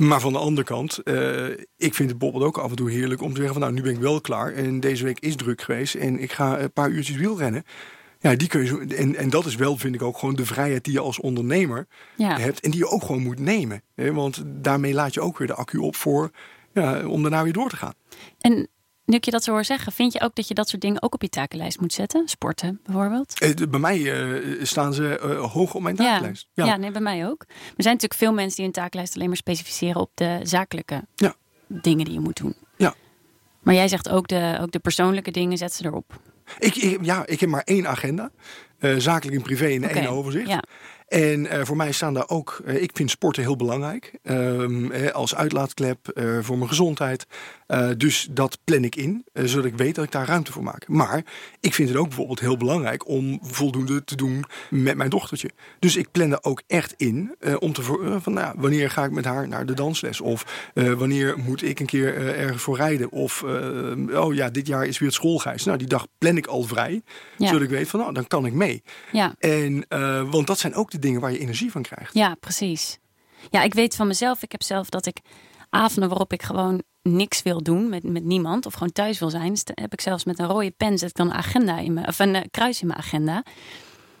Maar 0.00 0.20
van 0.20 0.32
de 0.32 0.38
andere 0.38 0.66
kant, 0.66 0.98
ik 1.76 1.94
vind 1.94 2.08
het 2.08 2.18
bijvoorbeeld 2.18 2.44
ook 2.44 2.58
af 2.58 2.70
en 2.70 2.76
toe 2.76 2.90
heerlijk 2.90 3.22
om 3.22 3.30
te 3.30 3.36
zeggen 3.36 3.52
van 3.52 3.62
nou 3.62 3.74
nu 3.74 3.82
ben 3.82 3.92
ik 3.92 4.00
wel 4.00 4.20
klaar 4.20 4.52
en 4.52 4.80
deze 4.80 5.04
week 5.04 5.20
is 5.20 5.36
druk 5.36 5.62
geweest 5.62 5.94
en 5.94 6.18
ik 6.18 6.32
ga 6.32 6.60
een 6.60 6.72
paar 6.72 6.90
uurtjes 6.90 7.16
wielrennen. 7.16 7.64
Ja, 8.22 8.34
die 8.36 8.48
kun 8.48 8.60
je 8.60 8.66
zo, 8.66 8.78
en, 8.78 9.16
en 9.16 9.30
dat 9.30 9.46
is 9.46 9.54
wel, 9.54 9.76
vind 9.76 9.94
ik 9.94 10.02
ook 10.02 10.18
gewoon 10.18 10.34
de 10.34 10.46
vrijheid 10.46 10.84
die 10.84 10.92
je 10.92 11.00
als 11.00 11.20
ondernemer 11.20 11.86
Ja. 12.16 12.38
hebt 12.38 12.60
en 12.60 12.70
die 12.70 12.80
je 12.80 12.88
ook 12.88 13.02
gewoon 13.02 13.22
moet 13.22 13.38
nemen. 13.38 13.82
Hè? 13.94 14.12
Want 14.12 14.42
daarmee 14.46 14.94
laat 14.94 15.14
je 15.14 15.20
ook 15.20 15.38
weer 15.38 15.46
de 15.46 15.54
accu 15.54 15.78
op 15.78 15.96
voor 15.96 16.30
ja, 16.72 17.06
om 17.06 17.22
daarna 17.22 17.42
weer 17.42 17.52
door 17.52 17.68
te 17.68 17.76
gaan. 17.76 17.92
En 18.40 18.68
nu 19.04 19.16
ik 19.16 19.24
je 19.24 19.30
dat 19.30 19.44
zo 19.44 19.50
hoor 19.52 19.64
zeggen, 19.64 19.92
vind 19.92 20.12
je 20.12 20.20
ook 20.20 20.34
dat 20.34 20.48
je 20.48 20.54
dat 20.54 20.68
soort 20.68 20.82
dingen 20.82 21.02
ook 21.02 21.14
op 21.14 21.22
je 21.22 21.28
takenlijst 21.28 21.80
moet 21.80 21.92
zetten? 21.92 22.28
Sporten 22.28 22.80
bijvoorbeeld? 22.84 23.40
Eh, 23.40 23.68
bij 23.68 23.80
mij 23.80 24.12
eh, 24.32 24.64
staan 24.64 24.94
ze 24.94 25.18
eh, 25.18 25.52
hoog 25.52 25.74
op 25.74 25.82
mijn 25.82 25.96
taaklijst. 25.96 26.48
Ja. 26.54 26.76
nee, 26.76 26.90
bij 26.90 27.00
mij 27.00 27.26
ook. 27.26 27.40
Er 27.48 27.82
zijn 27.82 27.94
natuurlijk 27.94 28.20
veel 28.20 28.32
mensen 28.32 28.56
die 28.56 28.64
hun 28.64 28.74
takenlijst 28.74 29.14
alleen 29.14 29.28
maar 29.28 29.36
specificeren 29.36 30.00
op 30.00 30.10
de 30.14 30.40
zakelijke 30.42 31.04
Ja. 31.14 31.34
dingen 31.66 32.04
die 32.04 32.14
je 32.14 32.20
moet 32.20 32.36
doen. 32.36 32.54
Ja. 32.76 32.94
Maar 33.62 33.74
jij 33.74 33.88
zegt 33.88 34.08
ook 34.08 34.28
de, 34.28 34.58
ook 34.60 34.72
de 34.72 34.78
persoonlijke 34.78 35.30
dingen, 35.30 35.58
zet 35.58 35.72
ze 35.72 35.84
erop. 35.84 36.20
Ik, 36.58 36.76
ik- 36.76 36.98
ja, 37.04 37.26
ik 37.26 37.40
heb 37.40 37.48
maar 37.48 37.62
één 37.64 37.86
agenda. 37.88 38.30
eh, 38.78 38.94
zakelijk 38.96 39.36
en 39.36 39.42
privé 39.42 39.66
in 39.66 39.88
één 39.88 40.08
overzicht. 40.08 40.48
Ja. 40.48 40.62
En 41.08 41.46
eh, 41.46 41.60
voor 41.64 41.76
mij 41.76 41.92
staan 41.92 42.14
daar 42.14 42.28
ook, 42.28 42.62
eh, 42.64 42.82
ik 42.82 42.90
vind 42.94 43.10
sporten 43.10 43.42
heel 43.42 43.56
belangrijk. 43.56 44.12
Ehm, 44.22 44.90
eh, 44.90 45.10
als 45.12 45.34
uitlaatklep 45.34 46.20
voor 46.40 46.56
mijn 46.56 46.68
gezondheid. 46.68 47.26
Eh, 47.72 47.88
dus 47.96 48.28
dat 48.30 48.58
plan 48.64 48.84
ik 48.84 48.96
in, 48.96 49.24
eh, 49.32 49.44
zodat 49.44 49.64
ik 49.64 49.76
weet 49.76 49.94
dat 49.94 50.04
ik 50.04 50.10
daar 50.10 50.26
ruimte 50.26 50.52
voor 50.52 50.62
maak. 50.62 50.88
Maar 50.88 51.24
ik 51.60 51.74
vind 51.74 51.88
het 51.88 51.98
ook 51.98 52.06
bijvoorbeeld 52.06 52.40
heel 52.40 52.56
belangrijk 52.56 53.08
om 53.08 53.38
voldoende 53.42 54.04
te 54.04 54.16
doen 54.16 54.44
met 54.70 54.96
mijn 54.96 55.10
dochtertje. 55.10 55.50
Dus 55.78 55.96
ik 55.96 56.10
plan 56.10 56.32
er 56.32 56.42
ook 56.42 56.62
echt 56.66 56.94
in 56.96 57.34
eh, 57.38 57.54
om 57.58 57.72
te 57.72 57.82
voor, 57.82 58.20
van 58.20 58.32
nou, 58.32 58.54
wanneer 58.58 58.90
ga 58.90 59.04
ik 59.04 59.10
met 59.10 59.24
haar 59.24 59.48
naar 59.48 59.66
de 59.66 59.74
dansles? 59.74 60.20
Of 60.20 60.70
wanneer 60.74 61.38
moet 61.38 61.62
ik 61.62 61.80
een 61.80 61.86
keer 61.86 62.36
ergens 62.36 62.62
voor 62.62 62.76
rijden? 62.76 63.10
Of 63.10 63.42
oh 64.12 64.34
ja, 64.34 64.50
dit 64.50 64.66
jaar 64.66 64.86
is 64.86 64.98
weer 64.98 65.08
het 65.08 65.16
schoolreis. 65.16 65.64
Nou, 65.64 65.78
die 65.78 65.86
dag 65.86 66.06
plan 66.18 66.36
ik 66.36 66.46
al 66.46 66.62
vrij, 66.62 67.02
Ja. 67.36 67.46
zodat 67.46 67.62
ik 67.62 67.68
weet 67.68 67.88
van 67.88 68.00
nou, 68.00 68.12
dan 68.12 68.26
kan 68.26 68.46
ik 68.46 68.52
mee. 68.52 68.82
Ja. 69.12 69.34
En, 69.38 69.86
want 70.30 70.46
dat 70.46 70.58
zijn 70.58 70.74
ook 70.74 70.90
de 70.90 70.98
dingen 70.98 71.20
waar 71.20 71.32
je 71.32 71.38
energie 71.38 71.70
van 71.70 71.82
krijgt. 71.82 72.14
Ja, 72.14 72.34
precies. 72.40 72.98
Ja, 73.50 73.62
ik 73.62 73.74
weet 73.74 73.96
van 73.96 74.06
mezelf. 74.06 74.42
Ik 74.42 74.52
heb 74.52 74.62
zelf 74.62 74.88
dat 74.88 75.06
ik 75.06 75.20
avonden 75.72 76.08
waarop 76.08 76.32
ik 76.32 76.42
gewoon 76.42 76.82
niks 77.02 77.42
wil 77.42 77.62
doen 77.62 77.88
met, 77.88 78.02
met 78.02 78.24
niemand 78.24 78.66
of 78.66 78.72
gewoon 78.72 78.92
thuis 78.92 79.18
wil 79.18 79.30
zijn, 79.30 79.56
heb 79.64 79.92
ik 79.92 80.00
zelfs 80.00 80.24
met 80.24 80.38
een 80.38 80.46
rode 80.46 80.70
pen 80.70 80.98
zet 80.98 81.08
ik 81.10 81.16
dan 81.16 81.26
een 81.26 81.32
agenda 81.36 81.78
in 81.78 81.92
mijn 81.92 82.08
of 82.08 82.18
een 82.18 82.34
eh, 82.34 82.42
kruis 82.50 82.80
in 82.80 82.86
mijn 82.86 82.98
agenda, 82.98 83.44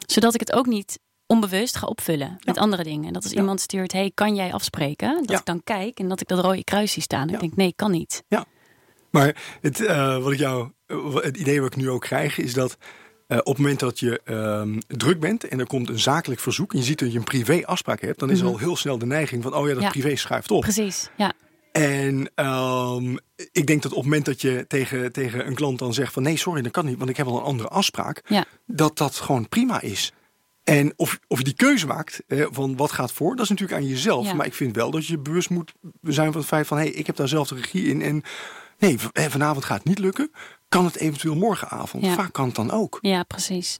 zodat 0.06 0.34
ik 0.34 0.40
het 0.40 0.52
ook 0.52 0.66
niet 0.66 0.98
onbewust 1.26 1.76
ga 1.76 1.86
opvullen 1.86 2.38
met 2.44 2.58
andere 2.58 2.82
dingen. 2.82 3.06
En 3.06 3.12
dat 3.12 3.22
als 3.22 3.32
Ja. 3.32 3.38
iemand 3.40 3.60
stuurt, 3.60 3.92
hey, 3.92 4.10
kan 4.14 4.34
jij 4.34 4.52
afspreken? 4.52 5.16
Dat 5.16 5.30
Ja. 5.30 5.38
ik 5.38 5.44
dan 5.44 5.60
kijk 5.64 5.98
en 5.98 6.08
dat 6.08 6.20
ik 6.20 6.28
dat 6.28 6.38
rode 6.44 6.64
kruis 6.64 6.92
zie 6.92 7.02
staan. 7.02 7.22
En 7.22 7.28
Ja. 7.28 7.34
ik 7.34 7.40
denk, 7.40 7.56
nee, 7.56 7.72
kan 7.76 7.90
niet. 7.90 8.22
Maar 9.10 9.36
het, 9.60 9.80
eh, 9.86 10.22
wat 10.22 10.32
ik 10.32 10.38
jou, 10.38 10.70
eh, 10.86 11.14
het 11.14 11.36
idee 11.36 11.60
wat 11.60 11.72
ik 11.72 11.76
nu 11.76 11.90
ook 11.90 12.00
krijg, 12.00 12.38
is 12.38 12.54
dat 12.54 12.76
op 13.28 13.44
het 13.46 13.56
moment 13.56 13.80
dat 13.80 13.98
je 13.98 14.20
ehm, 14.24 14.80
druk 14.86 15.20
bent 15.20 15.48
en 15.48 15.58
er 15.60 15.66
komt 15.66 15.88
een 15.88 15.98
zakelijk 15.98 16.40
verzoek 16.40 16.72
en 16.72 16.78
je 16.78 16.84
ziet 16.84 16.98
dat 16.98 17.12
je 17.12 17.18
een 17.18 17.24
privé 17.24 17.62
afspraak 17.66 18.00
hebt, 18.00 18.18
dan 18.18 18.30
is 18.30 18.38
er 18.38 18.44
Mhm. 18.44 18.52
al 18.52 18.58
heel 18.58 18.76
snel 18.76 18.98
de 18.98 19.06
neiging 19.06 19.42
van, 19.42 19.54
oh 19.54 19.68
ja, 19.68 19.74
dat 19.74 19.82
Ja. 19.82 19.88
privé 19.90 20.16
schuift 20.16 20.50
op. 20.50 20.60
Precies, 20.60 21.10
ja. 21.16 21.32
En 21.72 22.30
ehm, 22.34 23.16
ik 23.52 23.66
denk 23.66 23.82
dat 23.82 23.92
op 23.92 23.96
het 23.96 24.06
moment 24.06 24.24
dat 24.24 24.40
je 24.40 24.64
tegen, 24.68 25.12
tegen 25.12 25.46
een 25.46 25.54
klant 25.54 25.78
dan 25.78 25.94
zegt 25.94 26.12
van, 26.12 26.22
nee, 26.22 26.36
sorry, 26.36 26.62
dat 26.62 26.72
kan 26.72 26.84
niet, 26.84 26.98
want 26.98 27.10
ik 27.10 27.16
heb 27.16 27.26
al 27.26 27.36
een 27.36 27.42
andere 27.42 27.68
afspraak, 27.68 28.22
Ja. 28.26 28.44
dat 28.66 28.98
dat 28.98 29.14
gewoon 29.14 29.48
prima 29.48 29.80
is. 29.80 30.12
En 30.64 30.92
of, 30.96 31.18
of 31.28 31.38
je 31.38 31.44
die 31.44 31.54
keuze 31.54 31.86
maakt 31.86 32.22
eh, 32.26 32.46
van 32.50 32.76
wat 32.76 32.92
gaat 32.92 33.12
voor, 33.12 33.36
dat 33.36 33.44
is 33.44 33.50
natuurlijk 33.50 33.80
aan 33.80 33.88
jezelf. 33.88 34.26
Ja. 34.26 34.34
Maar 34.34 34.46
ik 34.46 34.54
vind 34.54 34.76
wel 34.76 34.90
dat 34.90 35.06
je 35.06 35.18
bewust 35.18 35.50
moet 35.50 35.72
zijn 36.02 36.32
van 36.32 36.40
het 36.40 36.50
feit 36.50 36.66
van... 36.66 36.76
hé, 36.76 36.82
hey, 36.82 36.92
ik 36.92 37.06
heb 37.06 37.16
daar 37.16 37.28
zelf 37.28 37.48
de 37.48 37.54
regie 37.54 37.86
in 37.86 38.02
en 38.02 38.22
nee, 38.78 38.98
vanavond 39.12 39.64
gaat 39.64 39.78
het 39.78 39.86
niet 39.86 39.98
lukken. 39.98 40.30
Kan 40.68 40.84
het 40.84 40.96
eventueel 40.96 41.34
morgenavond? 41.34 42.04
Ja. 42.04 42.14
Vaak 42.14 42.32
kan 42.32 42.46
het 42.46 42.54
dan 42.54 42.70
ook. 42.70 42.98
Ja, 43.00 43.22
precies. 43.22 43.78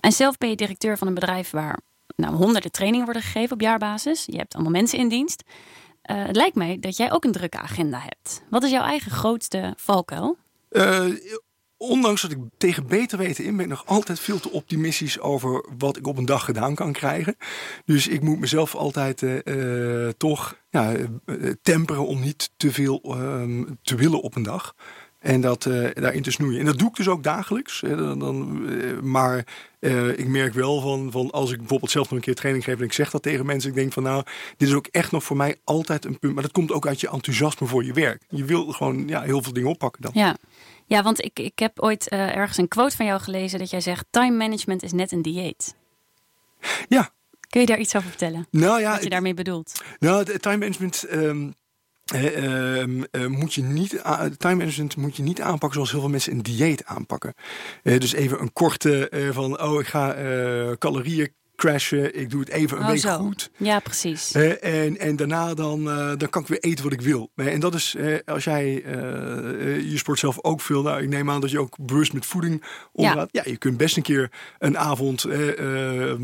En 0.00 0.12
zelf 0.12 0.38
ben 0.38 0.48
je 0.48 0.56
directeur 0.56 0.98
van 0.98 1.06
een 1.06 1.14
bedrijf 1.14 1.50
waar 1.50 1.78
nou, 2.16 2.34
honderden 2.34 2.70
trainingen 2.70 3.04
worden 3.04 3.22
gegeven 3.22 3.52
op 3.52 3.60
jaarbasis. 3.60 4.24
Je 4.26 4.36
hebt 4.36 4.54
allemaal 4.54 4.72
mensen 4.72 4.98
in 4.98 5.08
dienst. 5.08 5.42
Eh, 6.08 6.26
het 6.26 6.36
lijkt 6.36 6.56
mij 6.56 6.78
dat 6.80 6.96
jij 6.96 7.12
ook 7.12 7.24
een 7.24 7.32
drukke 7.32 7.58
agenda 7.58 7.98
hebt. 7.98 8.42
Wat 8.50 8.62
is 8.62 8.70
jouw 8.70 8.84
eigen 8.84 9.10
grootste 9.10 9.74
valkuil? 9.76 10.36
Eh, 10.68 11.06
ondanks 11.76 12.22
dat 12.22 12.30
ik 12.30 12.38
tegen 12.58 12.86
beter 12.86 13.18
weten 13.18 13.44
in 13.44 13.56
ben 13.56 13.64
ik 13.64 13.70
nog 13.70 13.86
altijd 13.86 14.20
veel 14.20 14.40
te 14.40 14.50
optimistisch 14.50 15.20
over 15.20 15.64
wat 15.78 15.96
ik 15.96 16.06
op 16.06 16.16
een 16.16 16.26
dag 16.26 16.44
gedaan 16.44 16.74
kan 16.74 16.92
krijgen. 16.92 17.36
Dus 17.84 18.08
ik 18.08 18.22
moet 18.22 18.38
mezelf 18.38 18.74
altijd 18.74 19.22
eh, 19.22 20.08
toch 20.16 20.58
ja, 20.70 20.94
temperen 21.62 22.06
om 22.06 22.20
niet 22.20 22.50
te 22.56 22.72
veel 22.72 23.00
ehm, 23.02 23.64
te 23.82 23.96
willen 23.96 24.22
op 24.22 24.36
een 24.36 24.42
dag. 24.42 24.74
En 25.18 25.40
dat 25.40 25.66
eh, 25.66 25.88
daarin 25.94 26.22
te 26.22 26.30
snoeien. 26.30 26.60
En 26.60 26.66
dat 26.66 26.78
doe 26.78 26.88
ik 26.88 26.96
dus 26.96 27.08
ook 27.08 27.22
dagelijks. 27.22 27.80
hè, 27.80 27.96
dan, 27.96 28.18
dan, 28.18 28.68
eh, 28.68 29.00
maar 29.00 29.46
eh, 29.80 30.08
ik 30.08 30.26
merk 30.26 30.54
wel 30.54 30.80
van, 30.80 31.10
van 31.10 31.30
als 31.30 31.50
ik 31.50 31.58
bijvoorbeeld 31.58 31.90
zelf 31.90 32.04
nog 32.04 32.18
een 32.18 32.24
keer 32.24 32.34
training 32.34 32.64
geef 32.64 32.78
en 32.78 32.84
ik 32.84 32.92
zeg 32.92 33.10
dat 33.10 33.22
tegen 33.22 33.46
mensen. 33.46 33.70
Ik 33.70 33.76
denk 33.76 33.92
van 33.92 34.02
nou, 34.02 34.24
dit 34.56 34.68
is 34.68 34.74
ook 34.74 34.86
echt 34.86 35.12
nog 35.12 35.24
voor 35.24 35.36
mij 35.36 35.56
altijd 35.64 36.04
een 36.04 36.18
punt. 36.18 36.34
Maar 36.34 36.42
dat 36.42 36.52
komt 36.52 36.72
ook 36.72 36.86
uit 36.86 37.00
je 37.00 37.10
enthousiasme 37.10 37.66
voor 37.66 37.84
je 37.84 37.92
werk. 37.92 38.22
Je 38.28 38.44
wil 38.44 38.72
gewoon 38.72 39.08
ja, 39.08 39.22
heel 39.22 39.42
veel 39.42 39.52
dingen 39.52 39.70
oppakken 39.70 40.02
dan. 40.02 40.10
Ja, 40.14 40.36
ja 40.86 41.02
want 41.02 41.24
ik, 41.24 41.38
ik 41.38 41.58
heb 41.58 41.80
ooit 41.80 42.08
ergens 42.08 42.56
een 42.58 42.68
quote 42.68 42.96
van 42.96 43.06
jou 43.06 43.20
gelezen 43.20 43.58
dat 43.58 43.70
jij 43.70 43.80
zegt: 43.80 44.06
time 44.10 44.36
management 44.36 44.82
is 44.82 44.92
net 44.92 45.12
een 45.12 45.22
dieet. 45.22 45.74
Ja, 46.88 47.10
Kun 47.48 47.60
je 47.60 47.66
daar 47.66 47.78
iets 47.78 47.96
over 47.96 48.08
vertellen? 48.08 48.46
nou 48.50 48.80
ja, 48.80 48.92
Wat 48.92 49.02
je 49.02 49.10
daarmee 49.10 49.34
bedoelt? 49.34 49.82
Nou, 49.98 50.38
time 50.38 50.56
management 50.56 51.02
ehm, 51.02 51.50
eh, 52.08 53.26
moet 53.26 53.54
je 53.54 53.62
niet 53.62 53.90
time 54.36 54.54
management 54.54 54.96
moet 54.96 55.16
je 55.16 55.22
niet 55.22 55.40
aanpakken 55.40 55.72
zoals 55.72 55.90
heel 55.90 56.00
veel 56.00 56.10
mensen 56.10 56.32
een 56.32 56.42
dieet 56.42 56.84
aanpakken. 56.84 57.34
Dus 57.82 58.12
even 58.12 58.40
een 58.40 58.52
korte 58.52 59.08
eh, 59.08 59.30
van 59.30 59.62
oh 59.62 59.80
ik 59.80 59.86
ga 59.86 60.14
eh, 60.14 60.72
calorieën 60.78 61.32
crashen, 61.58 62.18
ik 62.20 62.30
doe 62.30 62.40
het 62.40 62.48
even 62.48 62.76
een 62.76 62.82
Oh, 62.82 62.88
week 62.88 62.98
zo. 62.98 63.16
goed. 63.18 63.50
Ja, 63.56 63.78
precies. 63.78 64.32
En, 64.32 64.98
en 64.98 65.16
daarna 65.16 65.54
dan, 65.54 65.90
eh, 65.90 66.12
dan 66.16 66.30
kan 66.30 66.42
ik 66.42 66.48
weer 66.48 66.60
eten 66.60 66.84
wat 66.84 66.92
ik 66.92 67.00
wil. 67.00 67.30
En 67.34 67.60
dat 67.60 67.74
is, 67.74 67.96
als 68.24 68.44
jij, 68.44 68.82
eh, 68.84 69.74
eh, 69.76 69.90
je 69.90 69.98
sport 69.98 70.18
zelf 70.18 70.42
ook 70.42 70.60
veel. 70.60 70.82
Nou, 70.82 71.02
ik 71.02 71.08
neem 71.08 71.30
aan 71.30 71.40
dat 71.40 71.50
je 71.50 71.58
ook 71.58 71.76
bewust 71.80 72.12
met 72.12 72.26
voeding 72.26 72.62
omgaat. 72.92 73.28
Ja. 73.32 73.42
je 73.44 73.56
kunt 73.56 73.76
best 73.76 73.96
een 73.96 74.02
keer 74.02 74.30
een 74.58 74.78
avond 74.78 75.24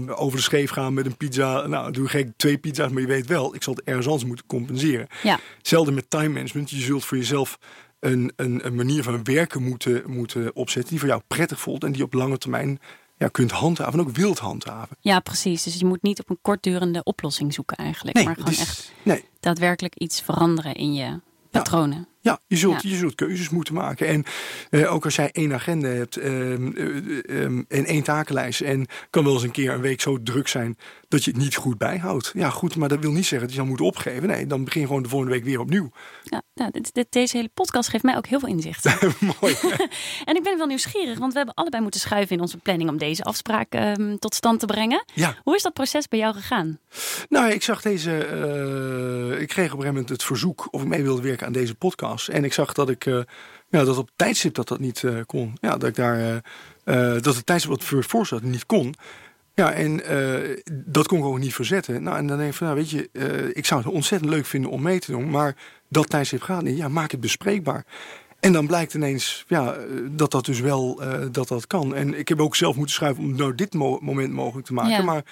over 0.08 0.36
de 0.36 0.42
scheef 0.42 0.70
gaan 0.70 0.94
met 0.94 1.06
een 1.06 1.16
pizza. 1.16 1.66
Nou, 1.66 1.92
doe 1.92 2.08
gek 2.08 2.28
twee 2.36 2.58
pizza's, 2.58 2.90
maar 2.90 3.02
je 3.02 3.08
weet 3.08 3.26
wel, 3.26 3.54
ik 3.54 3.62
zal 3.62 3.74
het 3.74 3.84
ergens 3.84 4.06
anders 4.06 4.24
moeten 4.24 4.46
compenseren. 4.46 5.06
Ja. 5.22 5.38
Hetzelfde 5.58 5.92
met 5.92 6.10
time 6.10 6.28
management. 6.28 6.70
Je 6.70 6.80
zult 6.80 7.04
voor 7.04 7.16
jezelf 7.16 7.58
een, 8.00 8.32
een, 8.36 8.66
een 8.66 8.74
manier 8.74 9.02
van 9.02 9.24
werken 9.24 9.62
moeten, 9.62 10.02
moeten 10.06 10.54
opzetten 10.54 10.90
die 10.90 11.00
voor 11.00 11.08
jou 11.08 11.22
prettig 11.26 11.60
voelt 11.60 11.84
en 11.84 11.92
die 11.92 12.02
op 12.02 12.12
lange 12.12 12.38
termijn 12.38 12.78
ja, 13.16 13.28
kunt 13.28 13.50
handhaven 13.50 13.92
en 14.00 14.06
ook 14.06 14.10
wilt 14.16 14.38
handhaven. 14.38 14.96
Ja, 15.00 15.20
precies. 15.20 15.62
Dus 15.62 15.78
je 15.78 15.84
moet 15.86 16.02
niet 16.02 16.20
op 16.20 16.30
een 16.30 16.38
kortdurende 16.42 17.02
oplossing 17.02 17.54
zoeken 17.54 17.76
eigenlijk. 17.76 18.16
Nee, 18.16 18.24
maar 18.24 18.34
gewoon 18.34 18.50
is- 18.50 18.60
echt 18.60 18.92
nee, 19.02 19.24
daadwerkelijk 19.40 19.94
iets 19.94 20.20
veranderen 20.20 20.74
in 20.74 20.94
je 20.94 21.20
patronen. 21.50 21.98
Ja, 21.98 22.04
je 22.46 22.56
zult, 22.56 22.82
Ja. 22.82 22.88
je 22.90 22.96
zult 22.96 23.14
keuzes 23.14 23.48
moeten 23.48 23.74
maken. 23.74 24.06
En 24.06 24.24
eh, 24.70 24.92
ook 24.94 25.04
als 25.04 25.16
jij 25.16 25.30
één 25.32 25.52
agenda 25.54 25.88
hebt 25.88 26.16
ehm, 26.16 26.72
eh, 26.76 27.42
ehm, 27.44 27.62
en 27.68 27.84
één 27.84 28.02
takenlijst. 28.02 28.60
En 28.60 28.86
kan 29.10 29.24
wel 29.24 29.32
eens 29.32 29.42
een 29.42 29.50
keer 29.50 29.70
een 29.72 29.80
week 29.80 30.00
zo 30.00 30.22
druk 30.22 30.48
zijn 30.48 30.76
dat 31.08 31.24
je 31.24 31.30
het 31.30 31.40
niet 31.40 31.56
goed 31.56 31.78
bijhoudt. 31.78 32.30
Ja, 32.34 32.50
goed, 32.50 32.76
maar 32.76 32.88
dat 32.88 32.98
wil 33.00 33.12
niet 33.12 33.26
zeggen 33.26 33.40
dat 33.40 33.50
je 33.56 33.56
dan 33.62 33.68
moet 33.70 33.80
opgeven. 33.80 34.28
Nee, 34.28 34.46
dan 34.46 34.64
begin 34.64 34.80
je 34.80 34.86
gewoon 34.86 35.02
de 35.02 35.08
volgende 35.08 35.34
week 35.34 35.44
weer 35.44 35.60
opnieuw. 35.60 35.90
Ja, 36.24 36.42
nou, 36.54 36.70
dit, 36.70 36.94
dit- 36.94 37.06
deze 37.12 37.36
hele 37.36 37.50
podcast 37.54 37.88
geeft 37.88 38.04
mij 38.04 38.16
ook 38.16 38.26
heel 38.26 38.38
veel 38.38 38.48
inzicht. 38.48 38.84
Mooi. 39.40 39.54
en 40.24 40.36
ik 40.36 40.42
ben 40.42 40.56
wel 40.58 40.66
nieuwsgierig, 40.66 41.18
want 41.18 41.30
we 41.32 41.36
hebben 41.38 41.54
allebei 41.54 41.82
moeten 41.82 42.00
schuiven 42.00 42.36
in 42.36 42.42
onze 42.42 42.56
planning 42.58 42.90
om 42.90 42.98
deze 42.98 43.22
afspraak 43.22 43.72
ehm, 43.72 44.16
tot 44.16 44.34
stand 44.34 44.60
te 44.60 44.66
brengen. 44.66 45.04
Ja, 45.14 45.36
Hoe 45.42 45.56
is 45.56 45.62
dat 45.62 45.72
proces 45.72 46.08
bij 46.08 46.18
jou 46.18 46.34
gegaan? 46.34 46.78
nou, 47.28 47.50
ik 47.52 47.62
zag 47.62 47.82
deze. 47.82 48.16
eh, 48.18 49.40
ik 49.40 49.48
kreeg 49.48 49.72
op 49.72 49.78
een 49.78 49.84
gegeven 49.84 49.86
moment 49.86 50.08
het 50.08 50.22
verzoek 50.22 50.68
of 50.70 50.82
ik 50.82 50.88
mee 50.88 51.02
wilde 51.02 51.22
werken 51.22 51.46
aan 51.46 51.52
deze 51.52 51.74
podcast. 51.74 52.12
Was. 52.14 52.28
En 52.28 52.44
ik 52.44 52.52
zag 52.52 52.72
dat 52.72 52.90
ik 52.90 53.06
uh, 53.06 53.22
ja, 53.68 53.84
dat 53.84 53.98
op 53.98 54.10
tijdstip 54.16 54.54
dat 54.54 54.68
dat 54.68 54.78
niet 54.78 55.02
uh, 55.02 55.20
kon. 55.26 55.56
Ja, 55.60 55.76
dat 55.76 55.88
ik 55.88 55.94
daar 55.94 56.42
dat 57.22 57.36
het 57.36 57.46
tijdstip 57.46 57.70
wat 57.70 58.06
voor 58.06 58.26
zat 58.26 58.42
niet 58.42 58.66
kon. 58.66 58.94
Ja, 59.54 59.72
en 59.72 60.02
dat 60.68 61.06
kon 61.06 61.18
ik 61.18 61.24
ook 61.24 61.38
niet 61.38 61.54
verzetten. 61.54 62.02
Nou, 62.02 62.16
en 62.16 62.26
dan 62.26 62.36
denk 62.38 62.50
ik 62.50 62.56
van, 62.56 62.66
nou, 62.66 62.78
weet 62.78 62.90
je, 62.90 63.08
ik 63.52 63.66
zou 63.66 63.82
het 63.82 63.92
ontzettend 63.92 64.30
leuk 64.30 64.46
vinden 64.46 64.70
om 64.70 64.82
mee 64.82 64.98
te 64.98 65.10
doen, 65.10 65.30
maar 65.30 65.56
dat 65.88 66.10
tijdstip 66.10 66.42
gaat 66.42 66.62
niet. 66.62 66.76
Ja, 66.76 66.88
maak 66.88 67.10
het 67.10 67.20
bespreekbaar. 67.20 67.84
En 68.40 68.52
dan 68.52 68.66
blijkt 68.66 68.94
ineens 68.94 69.44
ja, 69.48 69.76
dat 70.10 70.30
dat 70.30 70.44
dus 70.44 70.60
wel 70.60 71.00
dat 71.30 71.48
dat 71.48 71.66
kan. 71.66 71.94
En 71.94 72.18
ik 72.18 72.28
heb 72.28 72.40
ook 72.40 72.56
zelf 72.56 72.76
moeten 72.76 72.94
schrijven 72.94 73.22
om 73.22 73.36
nou 73.36 73.54
dit 73.54 73.74
moment 73.74 74.32
mogelijk 74.32 74.66
te 74.66 74.72
maken. 74.72 75.04
Maar 75.04 75.24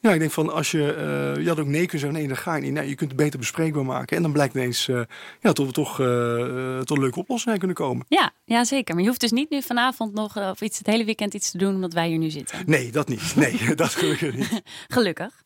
ja, 0.00 0.12
ik 0.12 0.18
denk 0.18 0.30
van 0.30 0.52
als 0.52 0.70
je, 0.70 0.78
uh, 0.78 1.42
je 1.42 1.48
had 1.48 1.58
ook 1.58 1.66
nee 1.66 1.86
kunnen 1.86 1.98
zeggen, 1.98 2.18
nee, 2.18 2.28
dat 2.28 2.38
ga 2.38 2.56
ik 2.56 2.62
niet. 2.62 2.72
Nee, 2.72 2.88
je 2.88 2.94
kunt 2.94 3.10
het 3.10 3.18
beter 3.18 3.38
bespreekbaar 3.38 3.84
maken. 3.84 4.16
En 4.16 4.22
dan 4.22 4.32
blijkt 4.32 4.54
ineens 4.54 4.88
uh, 4.88 5.00
ja, 5.40 5.52
tot 5.52 5.66
we 5.66 5.72
toch 5.72 5.98
uh, 6.00 6.78
tot 6.78 6.98
leuke 6.98 7.18
oplossingen 7.18 7.58
kunnen 7.58 7.76
komen. 7.76 8.06
Ja, 8.08 8.32
ja, 8.44 8.64
zeker. 8.64 8.94
Maar 8.94 9.02
je 9.02 9.08
hoeft 9.08 9.20
dus 9.20 9.30
niet 9.30 9.50
nu 9.50 9.62
vanavond 9.62 10.14
nog 10.14 10.36
of 10.36 10.60
iets 10.60 10.78
het 10.78 10.86
hele 10.86 11.04
weekend 11.04 11.34
iets 11.34 11.50
te 11.50 11.58
doen 11.58 11.74
omdat 11.74 11.92
wij 11.92 12.08
hier 12.08 12.18
nu 12.18 12.30
zitten. 12.30 12.58
Nee, 12.66 12.92
dat 12.92 13.08
niet. 13.08 13.36
Nee, 13.36 13.74
dat 13.74 13.94
gelukkig 13.94 14.34
niet. 14.34 14.62
gelukkig. 14.96 15.42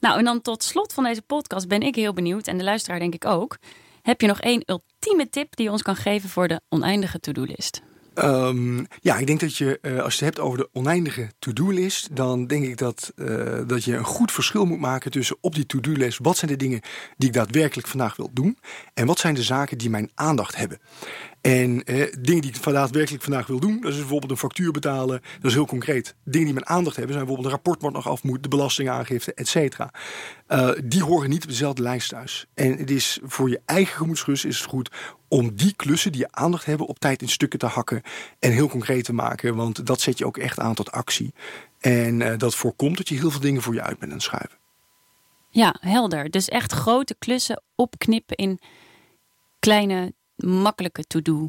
Nou, 0.00 0.18
en 0.18 0.24
dan 0.24 0.40
tot 0.40 0.62
slot 0.62 0.92
van 0.92 1.04
deze 1.04 1.22
podcast 1.22 1.68
ben 1.68 1.82
ik 1.82 1.94
heel 1.94 2.12
benieuwd 2.12 2.46
en 2.46 2.58
de 2.58 2.64
luisteraar 2.64 2.98
denk 2.98 3.14
ik 3.14 3.24
ook. 3.24 3.58
Heb 4.02 4.20
je 4.20 4.26
nog 4.26 4.40
één 4.40 4.62
ultieme 4.66 5.28
tip 5.28 5.56
die 5.56 5.64
je 5.64 5.72
ons 5.72 5.82
kan 5.82 5.96
geven 5.96 6.28
voor 6.28 6.48
de 6.48 6.60
oneindige 6.68 7.20
to-do-list? 7.20 7.82
Um, 8.14 8.86
ja, 9.00 9.16
ik 9.16 9.26
denk 9.26 9.40
dat 9.40 9.56
je, 9.56 9.78
uh, 9.82 10.02
als 10.02 10.18
je 10.18 10.24
het 10.24 10.34
hebt 10.34 10.46
over 10.46 10.58
de 10.58 10.68
oneindige 10.72 11.30
to-do-list, 11.38 12.16
dan 12.16 12.46
denk 12.46 12.64
ik 12.64 12.76
dat, 12.76 13.12
uh, 13.16 13.58
dat 13.66 13.84
je 13.84 13.96
een 13.96 14.04
goed 14.04 14.32
verschil 14.32 14.64
moet 14.64 14.78
maken 14.78 15.10
tussen 15.10 15.36
op 15.40 15.54
die 15.54 15.66
to-do-list, 15.66 16.18
wat 16.22 16.36
zijn 16.36 16.50
de 16.50 16.56
dingen 16.56 16.80
die 17.16 17.28
ik 17.28 17.34
daadwerkelijk 17.34 17.88
vandaag 17.88 18.16
wil 18.16 18.30
doen 18.32 18.58
en 18.94 19.06
wat 19.06 19.18
zijn 19.18 19.34
de 19.34 19.42
zaken 19.42 19.78
die 19.78 19.90
mijn 19.90 20.10
aandacht 20.14 20.56
hebben. 20.56 20.78
En 21.44 21.84
eh, 21.84 22.12
dingen 22.20 22.42
die 22.42 22.50
ik 22.50 22.62
daadwerkelijk 22.62 23.22
vandaag 23.22 23.46
wil 23.46 23.60
doen, 23.60 23.80
dat 23.80 23.92
is 23.92 23.98
bijvoorbeeld 23.98 24.30
een 24.30 24.36
factuur 24.36 24.72
betalen. 24.72 25.20
Dat 25.40 25.50
is 25.50 25.54
heel 25.54 25.66
concreet. 25.66 26.14
Dingen 26.24 26.44
die 26.44 26.54
mijn 26.54 26.66
aandacht 26.66 26.96
hebben 26.96 27.14
zijn 27.14 27.26
bijvoorbeeld 27.26 27.46
een 27.46 27.62
rapport 27.62 27.82
wat 27.82 27.92
nog 27.92 28.08
af 28.08 28.22
moet, 28.22 28.42
de 28.42 28.48
belastingaangifte, 28.48 29.34
et 29.34 29.48
cetera. 29.48 29.90
Uh, 30.48 30.70
die 30.84 31.02
horen 31.02 31.30
niet 31.30 31.42
op 31.42 31.48
dezelfde 31.48 31.82
lijst 31.82 32.08
thuis. 32.08 32.46
En 32.54 32.76
het 32.76 32.90
is 32.90 33.18
voor 33.22 33.48
je 33.48 33.60
eigen 33.64 33.96
gemoedsrust 33.96 34.44
is 34.44 34.58
het 34.58 34.68
goed 34.68 34.90
om 35.28 35.54
die 35.54 35.74
klussen 35.76 36.12
die 36.12 36.20
je 36.20 36.28
aandacht 36.32 36.64
hebben 36.64 36.86
op 36.86 36.98
tijd 36.98 37.22
in 37.22 37.28
stukken 37.28 37.58
te 37.58 37.66
hakken 37.66 38.02
en 38.38 38.52
heel 38.52 38.68
concreet 38.68 39.04
te 39.04 39.12
maken. 39.12 39.56
Want 39.56 39.86
dat 39.86 40.00
zet 40.00 40.18
je 40.18 40.26
ook 40.26 40.38
echt 40.38 40.58
aan 40.58 40.74
tot 40.74 40.92
actie. 40.92 41.34
En 41.80 42.20
uh, 42.20 42.38
dat 42.38 42.54
voorkomt 42.54 42.96
dat 42.96 43.08
je 43.08 43.14
heel 43.14 43.30
veel 43.30 43.40
dingen 43.40 43.62
voor 43.62 43.74
je 43.74 43.82
uit 43.82 43.98
bent 43.98 44.10
aan 44.10 44.16
het 44.16 44.26
schuiven. 44.26 44.58
Ja, 45.50 45.76
helder. 45.80 46.30
Dus 46.30 46.48
echt 46.48 46.72
grote 46.72 47.16
klussen 47.18 47.62
opknippen 47.74 48.36
in 48.36 48.60
kleine 49.58 50.12
makkelijke 50.36 51.04
to-do 51.04 51.48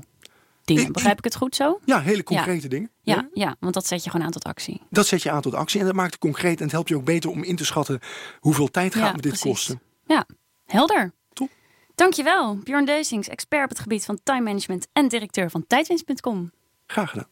dingen. 0.66 0.92
Begrijp 0.92 1.18
ik 1.18 1.24
het 1.24 1.36
goed 1.36 1.56
zo? 1.56 1.80
Ja, 1.86 2.02
hele 2.02 2.24
concrete 2.24 2.68
dingen. 2.68 2.92
Ja, 3.02 3.30
ja, 3.34 3.56
want 3.60 3.74
dat 3.74 3.88
zet 3.88 4.04
je 4.04 4.10
gewoon 4.10 4.26
aan 4.26 4.32
tot 4.32 4.44
actie. 4.44 4.82
Dat 4.90 5.08
zet 5.08 5.24
je 5.24 5.32
aan 5.32 5.42
tot 5.42 5.54
actie 5.54 5.80
en 5.80 5.86
dat 5.86 5.96
maakt 5.96 6.12
het 6.12 6.20
concreet 6.20 6.58
en 6.58 6.64
het 6.64 6.72
helpt 6.72 6.90
je 6.90 6.96
ook 6.96 7.06
beter 7.06 7.30
om 7.30 7.44
in 7.44 7.56
te 7.56 7.66
schatten 7.66 8.00
hoeveel 8.40 8.72
tijd 8.72 8.96
gaat 8.96 9.16
ja, 9.16 9.22
dit 9.22 9.40
kosten. 9.40 9.82
Ja, 10.06 10.26
helder. 10.66 11.14
Top. 11.34 11.50
Dankjewel, 11.96 12.56
Bjorn 12.56 12.86
Deusings, 12.86 13.28
expert 13.28 13.64
op 13.64 13.70
het 13.70 13.80
gebied 13.80 14.06
van 14.06 14.20
time 14.24 14.42
management 14.42 14.88
en 14.94 15.08
directeur 15.08 15.50
van 15.50 15.68
tijdwinst.com. 15.68 16.52
Graag 16.88 17.10
gedaan. 17.10 17.28